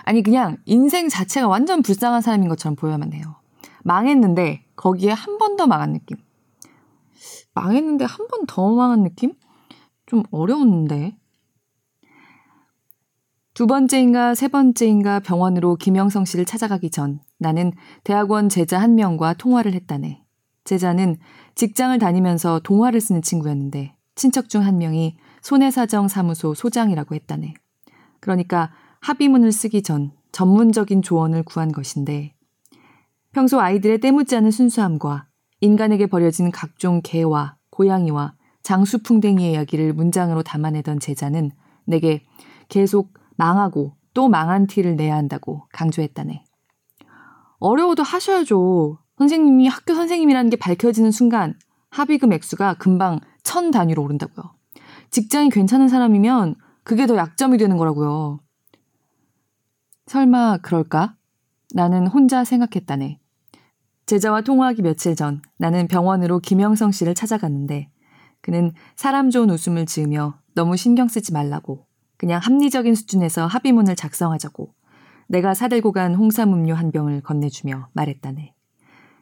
아니, 0.06 0.24
그냥 0.24 0.58
인생 0.66 1.08
자체가 1.08 1.48
완전 1.48 1.84
불쌍한 1.84 2.22
사람인 2.22 2.50
것처럼 2.50 2.76
보여야만 2.76 3.14
해요. 3.14 3.36
망했는데, 3.84 4.66
거기에 4.76 5.12
한 5.12 5.38
번 5.38 5.56
더 5.56 5.68
망한 5.68 5.94
느낌. 5.94 6.18
망했는데 7.54 8.06
한 8.06 8.28
번 8.28 8.48
더 8.48 8.74
망한 8.74 9.04
느낌? 9.04 9.34
좀 10.08 10.24
어려운데. 10.32 11.16
두 13.54 13.68
번째인가 13.68 14.34
세 14.34 14.48
번째인가 14.48 15.20
병원으로 15.20 15.76
김영성 15.76 16.24
씨를 16.24 16.46
찾아가기 16.46 16.90
전 16.90 17.20
나는 17.38 17.74
대학원 18.04 18.48
제자 18.48 18.80
한 18.80 18.96
명과 18.96 19.34
통화를 19.34 19.74
했다네. 19.74 20.24
제자는 20.64 21.18
직장을 21.56 21.98
다니면서 22.00 22.62
동화를 22.64 23.02
쓰는 23.02 23.22
친구였는데 23.22 23.96
친척 24.16 24.48
중 24.48 24.62
한 24.62 24.78
명이 24.78 25.18
손해사정 25.42 26.08
사무소 26.08 26.54
소장이라고 26.54 27.14
했다네. 27.16 27.54
그러니까 28.22 28.72
합의문을 29.02 29.52
쓰기 29.52 29.82
전 29.82 30.12
전문적인 30.32 31.02
조언을 31.02 31.44
구한 31.44 31.74
것인데 31.74 32.34
평소 33.34 33.60
아이들의 33.60 34.00
때묻지 34.00 34.36
않은 34.38 34.52
순수함과 34.52 35.28
인간에게 35.60 36.08
버려진 36.08 36.52
각종 36.52 37.02
개와 37.04 37.58
고양이와 37.70 38.36
장수풍뎅이의 38.64 39.54
이야기를 39.54 39.94
문장으로 39.94 40.44
담아내던 40.44 41.00
제자는 41.00 41.52
내게 41.86 42.24
계속 42.70 43.14
망하고 43.42 43.96
또 44.14 44.30
망한 44.30 44.68
티를 44.68 44.96
내야 44.96 45.16
한다고 45.16 45.64
강조했다네. 45.74 46.44
어려워도 47.58 48.04
하셔야죠. 48.04 49.00
선생님이 49.18 49.68
학교 49.68 49.96
선생님이라는 49.96 50.52
게 50.52 50.58
밝혀지는 50.58 51.10
순간 51.10 51.56
합의금 51.90 52.34
액수가 52.34 52.76
금방 52.76 53.20
천 53.42 53.72
단위로 53.72 54.04
오른다고요. 54.04 54.54
직장이 55.10 55.50
괜찮은 55.50 55.90
사람이면 55.90 56.56
그게 56.84 57.08
더 57.08 57.18
약점이 57.18 57.58
되는 57.58 57.78
거라고요. 57.78 58.40
설마 60.06 60.58
그럴까? 60.58 61.16
나는 61.74 62.06
혼자 62.06 62.44
생각했다네. 62.44 63.20
제자와 64.06 64.42
통화하기 64.42 64.84
며칠 64.84 65.16
전 65.16 65.42
나는 65.58 65.88
병원으로 65.88 66.40
김영성 66.40 66.92
씨를 66.92 67.16
찾아갔는데 67.16 67.90
그는 68.42 68.72
사람 68.96 69.32
좋은 69.32 69.50
웃음을 69.50 69.88
지으며 69.88 70.40
너무 70.54 70.78
신경 70.78 71.08
쓰지 71.08 71.34
말라고 71.34 71.88
그냥 72.22 72.40
합리적인 72.40 72.94
수준에서 72.94 73.48
합의문을 73.48 73.96
작성하자고 73.96 74.76
내가 75.28 75.56
사들고 75.56 75.92
간 75.92 76.14
홍삼 76.14 76.54
음료 76.54 76.76
한 76.76 76.92
병을 76.92 77.22
건네주며 77.22 77.88
말했다네. 77.94 78.54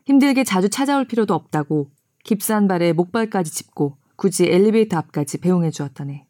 힘들게 0.03 0.43
자주 0.43 0.67
찾아올 0.67 1.07
필요도 1.07 1.33
없다고 1.33 1.91
깁스한 2.25 2.67
발에 2.67 2.91
목발까지 2.91 3.53
짚고 3.53 3.95
굳이 4.17 4.47
엘리베이터 4.47 4.97
앞까지 4.97 5.37
배웅해 5.37 5.71
주었다네. 5.71 6.27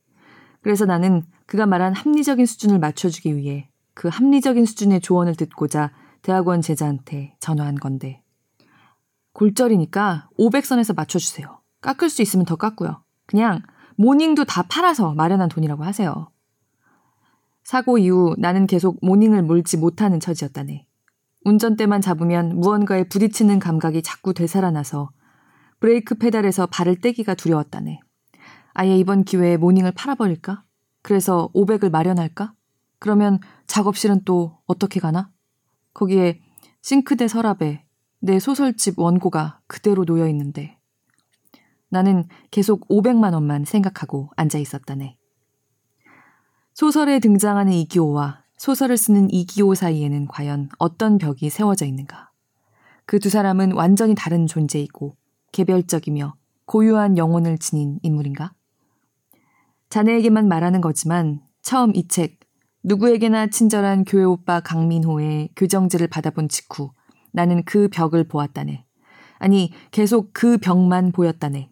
그래서 0.61 0.85
나는 0.85 1.23
그가 1.47 1.65
말한 1.65 1.95
합리적인 1.95 2.45
수준을 2.45 2.77
맞춰주기 2.77 3.35
위해 3.35 3.71
그 3.95 4.07
합리적인 4.07 4.67
수준의 4.67 5.01
조언을 5.01 5.33
듣고자 5.37 5.91
대학원 6.21 6.61
제자한테 6.61 7.35
전화한 7.39 7.77
건데. 7.77 8.21
골절이니까 9.33 10.29
500선에서 10.37 10.95
맞춰주세요. 10.95 11.61
깎을 11.81 12.11
수 12.11 12.21
있으면 12.21 12.45
더 12.45 12.57
깎고요. 12.57 13.01
그냥 13.25 13.63
모닝도 13.95 14.45
다 14.45 14.61
팔아서 14.69 15.15
마련한 15.15 15.49
돈이라고 15.49 15.83
하세요. 15.83 16.29
사고 17.63 17.97
이후 17.97 18.35
나는 18.37 18.67
계속 18.67 18.97
모닝을 19.01 19.43
몰지 19.43 19.77
못하는 19.77 20.19
처지였다네. 20.19 20.85
운전대만 21.45 22.01
잡으면 22.01 22.59
무언가에 22.59 23.07
부딪히는 23.07 23.59
감각이 23.59 24.01
자꾸 24.01 24.33
되살아나서 24.33 25.09
브레이크 25.79 26.15
페달에서 26.15 26.67
발을 26.67 26.99
떼기가 26.99 27.35
두려웠다네. 27.35 27.99
아예 28.73 28.97
이번 28.97 29.23
기회에 29.23 29.57
모닝을 29.57 29.91
팔아버릴까? 29.93 30.63
그래서 31.01 31.49
500을 31.53 31.89
마련할까? 31.89 32.53
그러면 32.99 33.39
작업실은 33.67 34.23
또 34.25 34.57
어떻게 34.65 34.99
가나? 34.99 35.31
거기에 35.93 36.39
싱크대 36.81 37.27
서랍에 37.27 37.85
내 38.21 38.39
소설집 38.39 38.99
원고가 38.99 39.61
그대로 39.67 40.05
놓여 40.05 40.27
있는데 40.27 40.77
나는 41.89 42.27
계속 42.51 42.87
500만 42.89 43.33
원만 43.33 43.65
생각하고 43.65 44.29
앉아 44.35 44.59
있었다네. 44.59 45.18
소설에 46.79 47.19
등장하는 47.19 47.73
이기호와 47.73 48.45
소설을 48.55 48.95
쓰는 48.95 49.29
이기호 49.33 49.75
사이에는 49.75 50.29
과연 50.29 50.69
어떤 50.77 51.17
벽이 51.17 51.49
세워져 51.49 51.85
있는가? 51.85 52.31
그 53.05 53.19
두 53.19 53.29
사람은 53.29 53.73
완전히 53.73 54.15
다른 54.15 54.47
존재이고 54.47 55.17
개별적이며 55.51 56.35
고유한 56.63 57.17
영혼을 57.17 57.57
지닌 57.57 57.99
인물인가? 58.01 58.53
자네에게만 59.89 60.47
말하는 60.47 60.79
거지만 60.79 61.41
처음 61.61 61.93
이 61.97 62.07
책, 62.07 62.39
누구에게나 62.83 63.47
친절한 63.47 64.05
교회 64.05 64.23
오빠 64.23 64.61
강민호의 64.61 65.49
교정지를 65.57 66.07
받아본 66.07 66.47
직후 66.47 66.93
나는 67.33 67.65
그 67.65 67.89
벽을 67.89 68.29
보았다네. 68.29 68.85
아니, 69.39 69.73
계속 69.91 70.29
그 70.31 70.57
벽만 70.57 71.11
보였다네. 71.11 71.71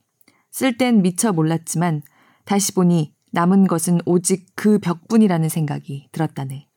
쓸 0.52 0.78
땐 0.78 1.02
미처 1.02 1.32
몰랐지만 1.32 2.02
다시 2.44 2.74
보니 2.74 3.16
남은 3.32 3.68
것은 3.68 4.00
오직 4.06 4.48
그 4.56 4.80
벽뿐이라는 4.80 5.50
생각이 5.50 6.10
들었다네. 6.12 6.68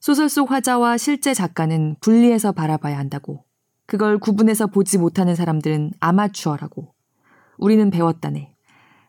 소설 0.00 0.28
속 0.28 0.50
화자와 0.50 0.98
실제 0.98 1.34
작가는 1.34 1.96
분리해서 2.00 2.52
바라봐야 2.52 2.98
한다고. 2.98 3.44
그걸 3.86 4.18
구분해서 4.18 4.66
보지 4.66 4.98
못하는 4.98 5.34
사람들은 5.34 5.92
아마추어라고. 6.00 6.92
우리는 7.58 7.90
배웠다네. 7.90 8.54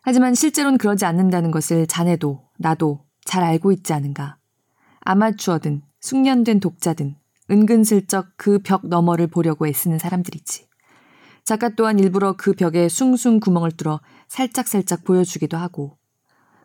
하지만 0.02 0.34
실제로는 0.34 0.78
그러지 0.78 1.04
않는다는 1.04 1.50
것을 1.50 1.86
자네도 1.86 2.42
나도 2.58 3.04
잘 3.24 3.42
알고 3.44 3.72
있지 3.72 3.92
않은가. 3.92 4.38
아마추어든 5.00 5.82
숙련된 6.00 6.60
독자든 6.60 7.16
은근슬쩍 7.50 8.36
그 8.36 8.58
벽 8.62 8.86
너머를 8.86 9.26
보려고 9.26 9.66
애쓰는 9.66 9.98
사람들이지. 9.98 10.68
작가 11.44 11.70
또한 11.70 11.98
일부러 11.98 12.34
그 12.36 12.52
벽에 12.52 12.88
숭숭 12.88 13.40
구멍을 13.40 13.72
뚫어 13.72 14.00
살짝살짝 14.28 15.04
보여주기도 15.04 15.56
하고 15.56 15.97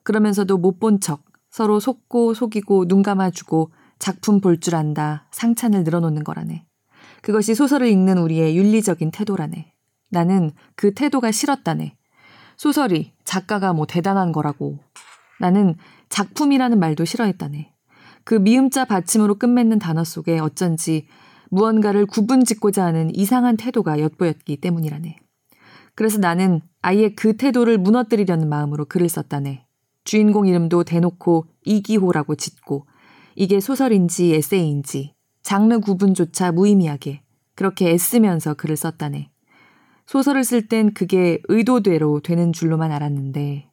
그러면서도 0.04 0.58
못 0.58 0.80
본 0.80 1.00
척 1.00 1.24
서로 1.50 1.80
속고 1.80 2.34
속이고 2.34 2.88
눈 2.88 3.04
감아주고 3.04 3.72
작품 4.00 4.42
볼 4.42 4.60
줄 4.60 4.76
안다 4.76 5.28
상찬을 5.32 5.84
늘어놓는 5.84 6.24
거라네. 6.24 6.66
그것이 7.22 7.56
소설을 7.56 7.88
읽는 7.88 8.18
우리의 8.18 8.58
윤리적인 8.58 9.12
태도라네. 9.12 9.74
나는 10.10 10.52
그 10.76 10.94
태도가 10.94 11.32
싫었다네. 11.32 11.96
소설이 12.58 13.14
작가가 13.24 13.72
뭐 13.74 13.86
대단한 13.86 14.32
거라고. 14.32 14.80
나는 15.40 15.76
작품이라는 16.10 16.80
말도 16.80 17.06
싫어했다네. 17.06 17.74
그 18.24 18.36
미음자 18.36 18.86
받침으로 18.86 19.36
끝맺는 19.36 19.80
단어 19.80 20.04
속에 20.04 20.40
어쩐지 20.40 21.08
무언가를 21.50 22.06
구분 22.06 22.44
짓고자 22.46 22.84
하는 22.86 23.14
이상한 23.16 23.58
태도가 23.58 24.00
엿보였기 24.00 24.58
때문이라네. 24.58 25.18
그래서 25.96 26.18
나는 26.18 26.62
아예 26.82 27.10
그 27.14 27.38
태도를 27.38 27.78
무너뜨리려는 27.78 28.50
마음으로 28.50 28.86
글을 28.86 29.08
썼다네. 29.08 29.66
주인공 30.04 30.48
이름도 30.48 30.84
대놓고 30.84 31.46
이기호라고 31.66 32.36
짓고 32.36 32.88
이게 33.36 33.60
소설인지 33.60 34.34
에세이인지 34.36 35.14
장르 35.42 35.80
구분조차 35.80 36.52
무의미하게 36.52 37.22
그렇게 37.56 37.92
애쓰면서 37.92 38.54
글을 38.56 38.76
썼다네. 38.76 39.30
소설을 40.06 40.44
쓸 40.44 40.68
땐 40.68 40.94
그게 40.94 41.40
의도대로 41.48 42.20
되는 42.22 42.52
줄로만 42.52 42.92
알았는데 42.92 43.70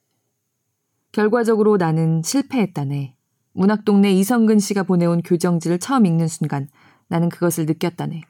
결과적으로 1.13 1.77
나는 1.77 2.23
실패했다네. 2.23 3.17
문학동네 3.53 4.13
이성근 4.13 4.61
씨가 4.61 4.85
보내온 4.85 5.23
교정지를 5.23 5.79
처음 5.79 6.07
읽는 6.07 6.29
순간 6.29 6.69
나는 7.09 7.29
그것을 7.29 7.67
느꼈다네. 7.67 8.23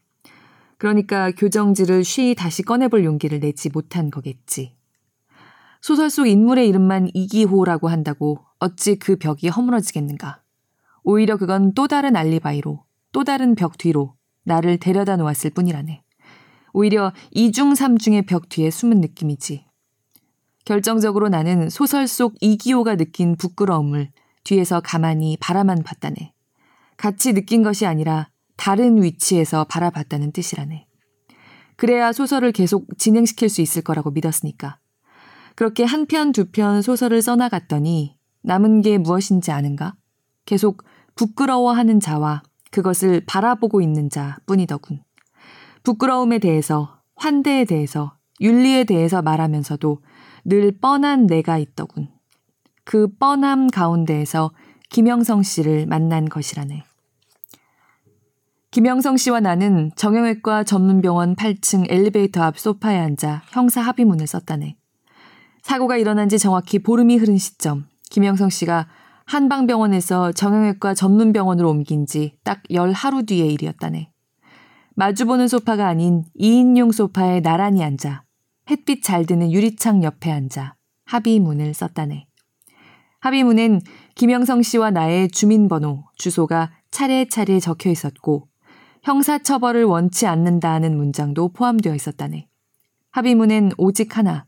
그러니까 0.78 1.30
교정지를 1.32 2.04
쉬이 2.04 2.34
다시 2.34 2.62
꺼내볼 2.62 3.04
용기를 3.04 3.40
내지 3.40 3.68
못한 3.68 4.10
거겠지. 4.10 4.74
소설 5.80 6.10
속 6.10 6.26
인물의 6.26 6.68
이름만 6.68 7.08
이기호라고 7.14 7.88
한다고 7.88 8.44
어찌 8.58 8.96
그 8.96 9.16
벽이 9.16 9.48
허물어지겠는가. 9.48 10.42
오히려 11.02 11.36
그건 11.36 11.72
또 11.74 11.88
다른 11.88 12.16
알리바이로, 12.16 12.84
또 13.12 13.24
다른 13.24 13.54
벽 13.54 13.78
뒤로 13.78 14.14
나를 14.44 14.78
데려다 14.78 15.16
놓았을 15.16 15.50
뿐이라네. 15.50 16.02
오히려 16.72 17.12
이중삼중의 17.32 18.26
벽 18.26 18.48
뒤에 18.48 18.70
숨은 18.70 19.00
느낌이지. 19.00 19.66
결정적으로 20.66 21.28
나는 21.28 21.70
소설 21.70 22.06
속 22.06 22.34
이기호가 22.40 22.96
느낀 22.96 23.36
부끄러움을 23.36 24.10
뒤에서 24.44 24.80
가만히 24.80 25.36
바라만 25.40 25.82
봤다네. 25.82 26.34
같이 26.98 27.32
느낀 27.32 27.62
것이 27.62 27.86
아니라 27.86 28.28
다른 28.56 29.02
위치에서 29.02 29.64
바라봤다는 29.64 30.32
뜻이라네. 30.32 30.86
그래야 31.76 32.12
소설을 32.12 32.52
계속 32.52 32.86
진행시킬 32.98 33.48
수 33.48 33.62
있을 33.62 33.80
거라고 33.80 34.10
믿었으니까. 34.10 34.79
그렇게 35.54 35.84
한 35.84 36.06
편, 36.06 36.32
두 36.32 36.50
편 36.50 36.82
소설을 36.82 37.22
써나갔더니 37.22 38.16
남은 38.42 38.82
게 38.82 38.98
무엇인지 38.98 39.50
아는가? 39.50 39.94
계속 40.46 40.82
부끄러워하는 41.14 42.00
자와 42.00 42.42
그것을 42.70 43.22
바라보고 43.26 43.80
있는 43.80 44.08
자 44.08 44.38
뿐이더군. 44.46 45.02
부끄러움에 45.82 46.38
대해서, 46.38 46.98
환대에 47.16 47.64
대해서, 47.64 48.16
윤리에 48.40 48.84
대해서 48.84 49.22
말하면서도 49.22 49.98
늘 50.44 50.72
뻔한 50.80 51.26
내가 51.26 51.58
있더군. 51.58 52.08
그 52.84 53.08
뻔함 53.18 53.68
가운데에서 53.68 54.52
김영성 54.88 55.42
씨를 55.42 55.86
만난 55.86 56.28
것이라네. 56.28 56.84
김영성 58.70 59.16
씨와 59.16 59.40
나는 59.40 59.90
정형외과 59.96 60.64
전문병원 60.64 61.34
8층 61.36 61.90
엘리베이터 61.90 62.42
앞 62.42 62.58
소파에 62.58 62.98
앉아 62.98 63.42
형사 63.50 63.80
합의문을 63.80 64.26
썼다네. 64.26 64.76
사고가 65.62 65.96
일어난 65.96 66.28
지 66.28 66.38
정확히 66.38 66.78
보름이 66.78 67.16
흐른 67.16 67.38
시점, 67.38 67.86
김영성 68.10 68.50
씨가 68.50 68.88
한방병원에서 69.26 70.32
정형외과 70.32 70.94
전문병원으로 70.94 71.70
옮긴 71.70 72.06
지 72.06 72.32
딱 72.44 72.62
열 72.70 72.92
하루 72.92 73.24
뒤의 73.24 73.52
일이었다네. 73.54 74.10
마주보는 74.96 75.48
소파가 75.48 75.86
아닌 75.86 76.24
2인용 76.38 76.92
소파에 76.92 77.40
나란히 77.40 77.82
앉아 77.84 78.24
햇빛 78.70 79.02
잘 79.02 79.24
드는 79.26 79.52
유리창 79.52 80.02
옆에 80.02 80.30
앉아 80.32 80.74
합의문을 81.06 81.74
썼다네. 81.74 82.26
합의문엔 83.20 83.80
김영성 84.14 84.62
씨와 84.62 84.90
나의 84.90 85.30
주민번호, 85.30 86.04
주소가 86.16 86.72
차례차례 86.90 87.60
적혀 87.60 87.90
있었고 87.90 88.48
형사처벌을 89.02 89.84
원치 89.84 90.26
않는다는 90.26 90.96
문장도 90.96 91.52
포함되어 91.52 91.94
있었다네. 91.94 92.48
합의문엔 93.12 93.72
오직 93.78 94.16
하나, 94.16 94.46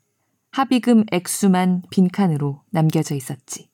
합의금 0.53 1.05
액수만 1.11 1.83
빈칸으로 1.91 2.63
남겨져 2.71 3.15
있었지. 3.15 3.71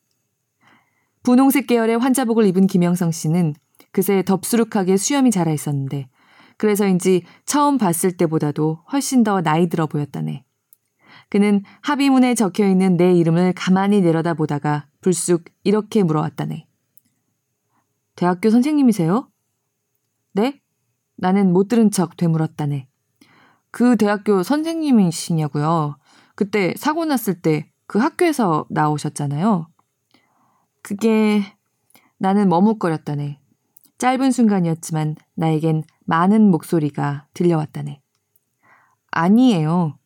분홍색 1.24 1.66
계열의 1.66 1.98
환자복을 1.98 2.46
입은 2.46 2.68
김영성 2.68 3.10
씨는 3.10 3.54
그새 3.90 4.22
덥수룩하게 4.22 4.96
수염이 4.96 5.30
자라 5.30 5.52
있었는데 5.52 6.08
그래서인지 6.56 7.24
처음 7.44 7.78
봤을 7.78 8.16
때보다도 8.16 8.84
훨씬 8.92 9.24
더 9.24 9.40
나이 9.40 9.68
들어 9.68 9.86
보였다네. 9.86 10.44
그는 11.30 11.62
합의문에 11.82 12.34
적혀 12.34 12.66
있는 12.68 12.96
내 12.96 13.12
이름을 13.12 13.52
가만히 13.54 14.00
내려다 14.00 14.34
보다가 14.34 14.86
불쑥 15.00 15.44
이렇게 15.64 16.02
물어왔다네. 16.02 16.66
대학교 18.14 18.50
선생님이세요? 18.50 19.28
네? 20.32 20.60
나는 21.16 21.52
못 21.52 21.68
들은 21.68 21.90
척 21.90 22.16
되물었다네. 22.16 22.88
그 23.70 23.96
대학교 23.96 24.42
선생님이시냐고요. 24.42 25.96
그때 26.38 26.74
사고 26.76 27.04
났을 27.04 27.40
때 27.40 27.70
그 27.88 27.98
학교에서 27.98 28.66
나오셨잖아요. 28.68 29.66
그게 30.82 31.42
나는 32.18 32.48
머뭇거렸다네. 32.50 33.40
짧은 33.96 34.30
순간이었지만 34.30 35.16
나에겐 35.34 35.82
많은 36.04 36.50
목소리가 36.50 37.26
들려왔다네. 37.32 38.00
아니에요. 39.10 39.98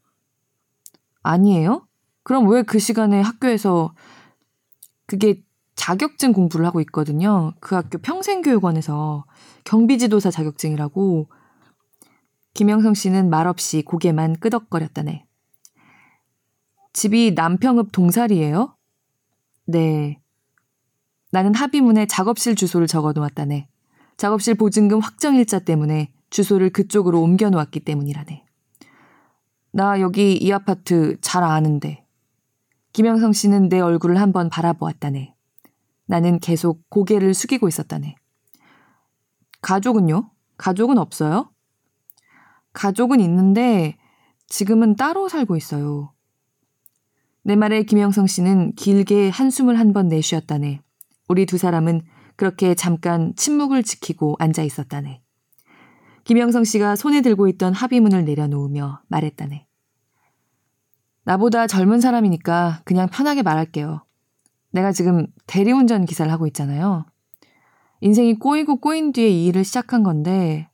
아니에요? 1.23 1.87
그럼 2.23 2.49
왜 2.49 2.63
그 2.63 2.79
시간에 2.79 3.21
학교에서 3.21 3.95
그게 5.07 5.43
자격증 5.75 6.33
공부를 6.33 6.65
하고 6.65 6.81
있거든요. 6.83 7.53
그 7.61 7.75
학교 7.75 7.99
평생교육원에서 7.99 9.25
경비지도사 9.65 10.31
자격증이라고 10.31 11.29
김영성 12.55 12.95
씨는 12.95 13.29
말없이 13.29 13.83
고개만 13.83 14.37
끄덕거렸다네. 14.39 15.27
집이 16.93 17.33
남평읍 17.35 17.93
동살이에요? 17.93 18.77
네. 19.67 20.21
나는 21.31 21.55
합의문에 21.55 22.07
작업실 22.07 22.55
주소를 22.55 22.87
적어 22.87 23.13
놓았다네. 23.13 23.69
작업실 24.17 24.55
보증금 24.55 25.01
확정일자 25.01 25.61
때문에 25.61 26.13
주소를 26.31 26.71
그쪽으로 26.71 27.23
옮겨 27.23 27.51
놓았기 27.51 27.81
때문이라네. 27.81 28.45
나 29.73 30.01
여기 30.01 30.37
이 30.37 30.53
아파트 30.53 31.17
잘 31.21 31.43
아는데. 31.43 32.05
김영성 32.93 33.33
씨는 33.33 33.71
내 33.71 33.81
얼굴을 33.81 34.21
한번 34.21 34.51
바라보았다네. 34.51 35.35
나는 36.07 36.39
계속 36.41 36.83
고개를 36.91 37.33
숙이고 37.33 37.69
있었다네. 37.69 38.17
가족은요? 39.63 40.31
가족은 40.59 40.99
없어요? 40.99 41.51
가족은 42.75 43.21
있는데 43.21 43.97
지금은 44.47 44.97
따로 44.97 45.29
살고 45.29 45.57
있어요. 45.57 46.12
내 47.45 47.57
말에 47.57 47.83
김영성 47.83 48.27
씨는 48.27 48.75
길게 48.77 49.31
한숨을 49.31 49.79
한 49.79 49.93
번 49.93 50.09
내쉬었다네. 50.09 50.81
우리 51.29 51.47
두 51.47 51.59
사람은 51.59 52.03
그렇게 52.37 52.75
잠깐 52.75 53.35
침묵을 53.37 53.83
지키고 53.83 54.37
앉아 54.39 54.63
있었다네. 54.63 55.21
김영성 56.25 56.65
씨가 56.65 56.95
손에 56.97 57.21
들고 57.21 57.49
있던 57.49 57.75
합의문을 57.75 58.25
내려놓으며 58.25 59.01
말했다네. 59.09 59.67
나보다 61.25 61.67
젊은 61.67 62.01
사람이니까 62.01 62.81
그냥 62.85 63.09
편하게 63.09 63.43
말할게요. 63.43 64.05
내가 64.71 64.93
지금 64.93 65.27
대리운전 65.47 66.05
기사를 66.05 66.31
하고 66.31 66.47
있잖아요. 66.47 67.05
인생이 68.01 68.39
꼬이고 68.39 68.77
꼬인 68.77 69.13
뒤에 69.13 69.29
이 69.29 69.47
일을 69.47 69.65
시작한 69.65 70.03
건데, 70.03 70.69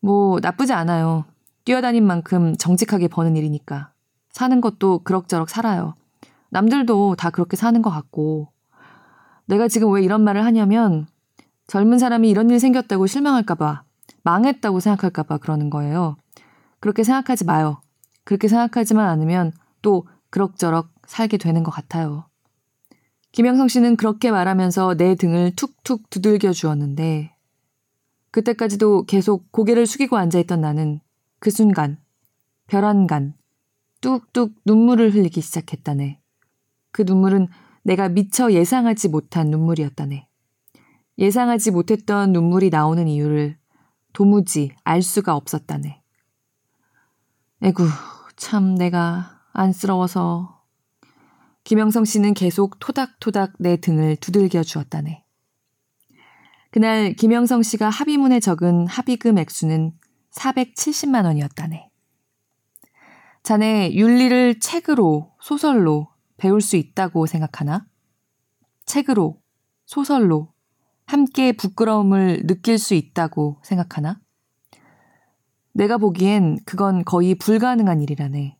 뭐, 0.00 0.38
나쁘지 0.40 0.72
않아요. 0.72 1.24
뛰어다닌 1.64 2.04
만큼 2.04 2.54
정직하게 2.56 3.08
버는 3.08 3.36
일이니까. 3.36 3.91
사는 4.32 4.60
것도 4.60 5.00
그럭저럭 5.04 5.48
살아요. 5.48 5.94
남들도 6.50 7.16
다 7.16 7.30
그렇게 7.30 7.56
사는 7.56 7.80
것 7.80 7.90
같고. 7.90 8.48
내가 9.46 9.68
지금 9.68 9.90
왜 9.92 10.02
이런 10.02 10.24
말을 10.24 10.44
하냐면, 10.44 11.06
젊은 11.66 11.98
사람이 11.98 12.28
이런 12.28 12.50
일 12.50 12.58
생겼다고 12.58 13.06
실망할까봐, 13.06 13.84
망했다고 14.24 14.80
생각할까봐 14.80 15.38
그러는 15.38 15.70
거예요. 15.70 16.16
그렇게 16.80 17.04
생각하지 17.04 17.44
마요. 17.44 17.80
그렇게 18.24 18.48
생각하지만 18.48 19.08
않으면 19.08 19.52
또 19.82 20.06
그럭저럭 20.30 20.90
살게 21.06 21.36
되는 21.36 21.62
것 21.62 21.70
같아요. 21.70 22.26
김영성 23.32 23.68
씨는 23.68 23.96
그렇게 23.96 24.30
말하면서 24.30 24.96
내 24.96 25.14
등을 25.14 25.52
툭툭 25.56 26.10
두들겨 26.10 26.52
주었는데, 26.52 27.34
그때까지도 28.30 29.04
계속 29.04 29.50
고개를 29.52 29.86
숙이고 29.86 30.16
앉아있던 30.16 30.60
나는 30.60 31.00
그 31.38 31.50
순간, 31.50 31.98
별안간, 32.66 33.34
뚝뚝 34.02 34.56
눈물을 34.66 35.14
흘리기 35.14 35.40
시작했다네. 35.40 36.20
그 36.90 37.02
눈물은 37.02 37.48
내가 37.84 38.08
미처 38.08 38.52
예상하지 38.52 39.08
못한 39.08 39.48
눈물이었다네. 39.48 40.28
예상하지 41.18 41.70
못했던 41.70 42.32
눈물이 42.32 42.68
나오는 42.70 43.08
이유를 43.08 43.56
도무지 44.12 44.74
알 44.84 45.02
수가 45.02 45.34
없었다네. 45.36 46.02
에구, 47.62 47.86
참 48.36 48.74
내가 48.74 49.40
안쓰러워서 49.52 50.62
김영성 51.64 52.04
씨는 52.04 52.34
계속 52.34 52.80
토닥토닥 52.80 53.54
내 53.60 53.76
등을 53.76 54.16
두들겨 54.16 54.64
주었다네. 54.64 55.24
그날 56.72 57.12
김영성 57.12 57.62
씨가 57.62 57.88
합의문에 57.88 58.40
적은 58.40 58.88
합의금 58.88 59.38
액수는 59.38 59.92
470만 60.32 61.24
원이었다네. 61.24 61.91
자네 63.42 63.92
윤리를 63.92 64.60
책으로, 64.60 65.32
소설로 65.40 66.08
배울 66.36 66.60
수 66.60 66.76
있다고 66.76 67.26
생각하나? 67.26 67.84
책으로, 68.86 69.40
소설로 69.84 70.52
함께 71.06 71.52
부끄러움을 71.52 72.46
느낄 72.46 72.78
수 72.78 72.94
있다고 72.94 73.60
생각하나? 73.64 74.20
내가 75.72 75.98
보기엔 75.98 76.58
그건 76.64 77.04
거의 77.04 77.34
불가능한 77.34 78.00
일이라네. 78.00 78.56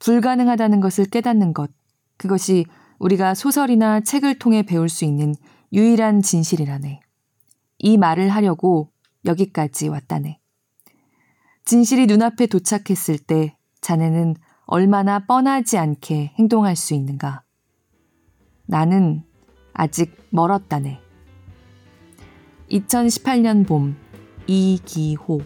불가능하다는 0.00 0.80
것을 0.80 1.04
깨닫는 1.04 1.52
것, 1.52 1.70
그것이 2.16 2.66
우리가 2.98 3.34
소설이나 3.34 4.00
책을 4.00 4.38
통해 4.40 4.64
배울 4.64 4.88
수 4.88 5.04
있는 5.04 5.34
유일한 5.72 6.22
진실이라네. 6.22 7.00
이 7.78 7.96
말을 7.96 8.30
하려고 8.30 8.90
여기까지 9.24 9.88
왔다네. 9.88 10.40
진실이 11.64 12.06
눈앞에 12.06 12.46
도착했을 12.46 13.18
때 13.18 13.56
자네는 13.82 14.36
얼마나 14.64 15.18
뻔하지 15.18 15.76
않게 15.76 16.32
행동할 16.38 16.76
수 16.76 16.94
있는가. 16.94 17.42
나는 18.64 19.24
아직 19.74 20.16
멀었다네. 20.30 21.00
2018년 22.70 23.66
봄, 23.66 23.96
이기호. 24.46 25.42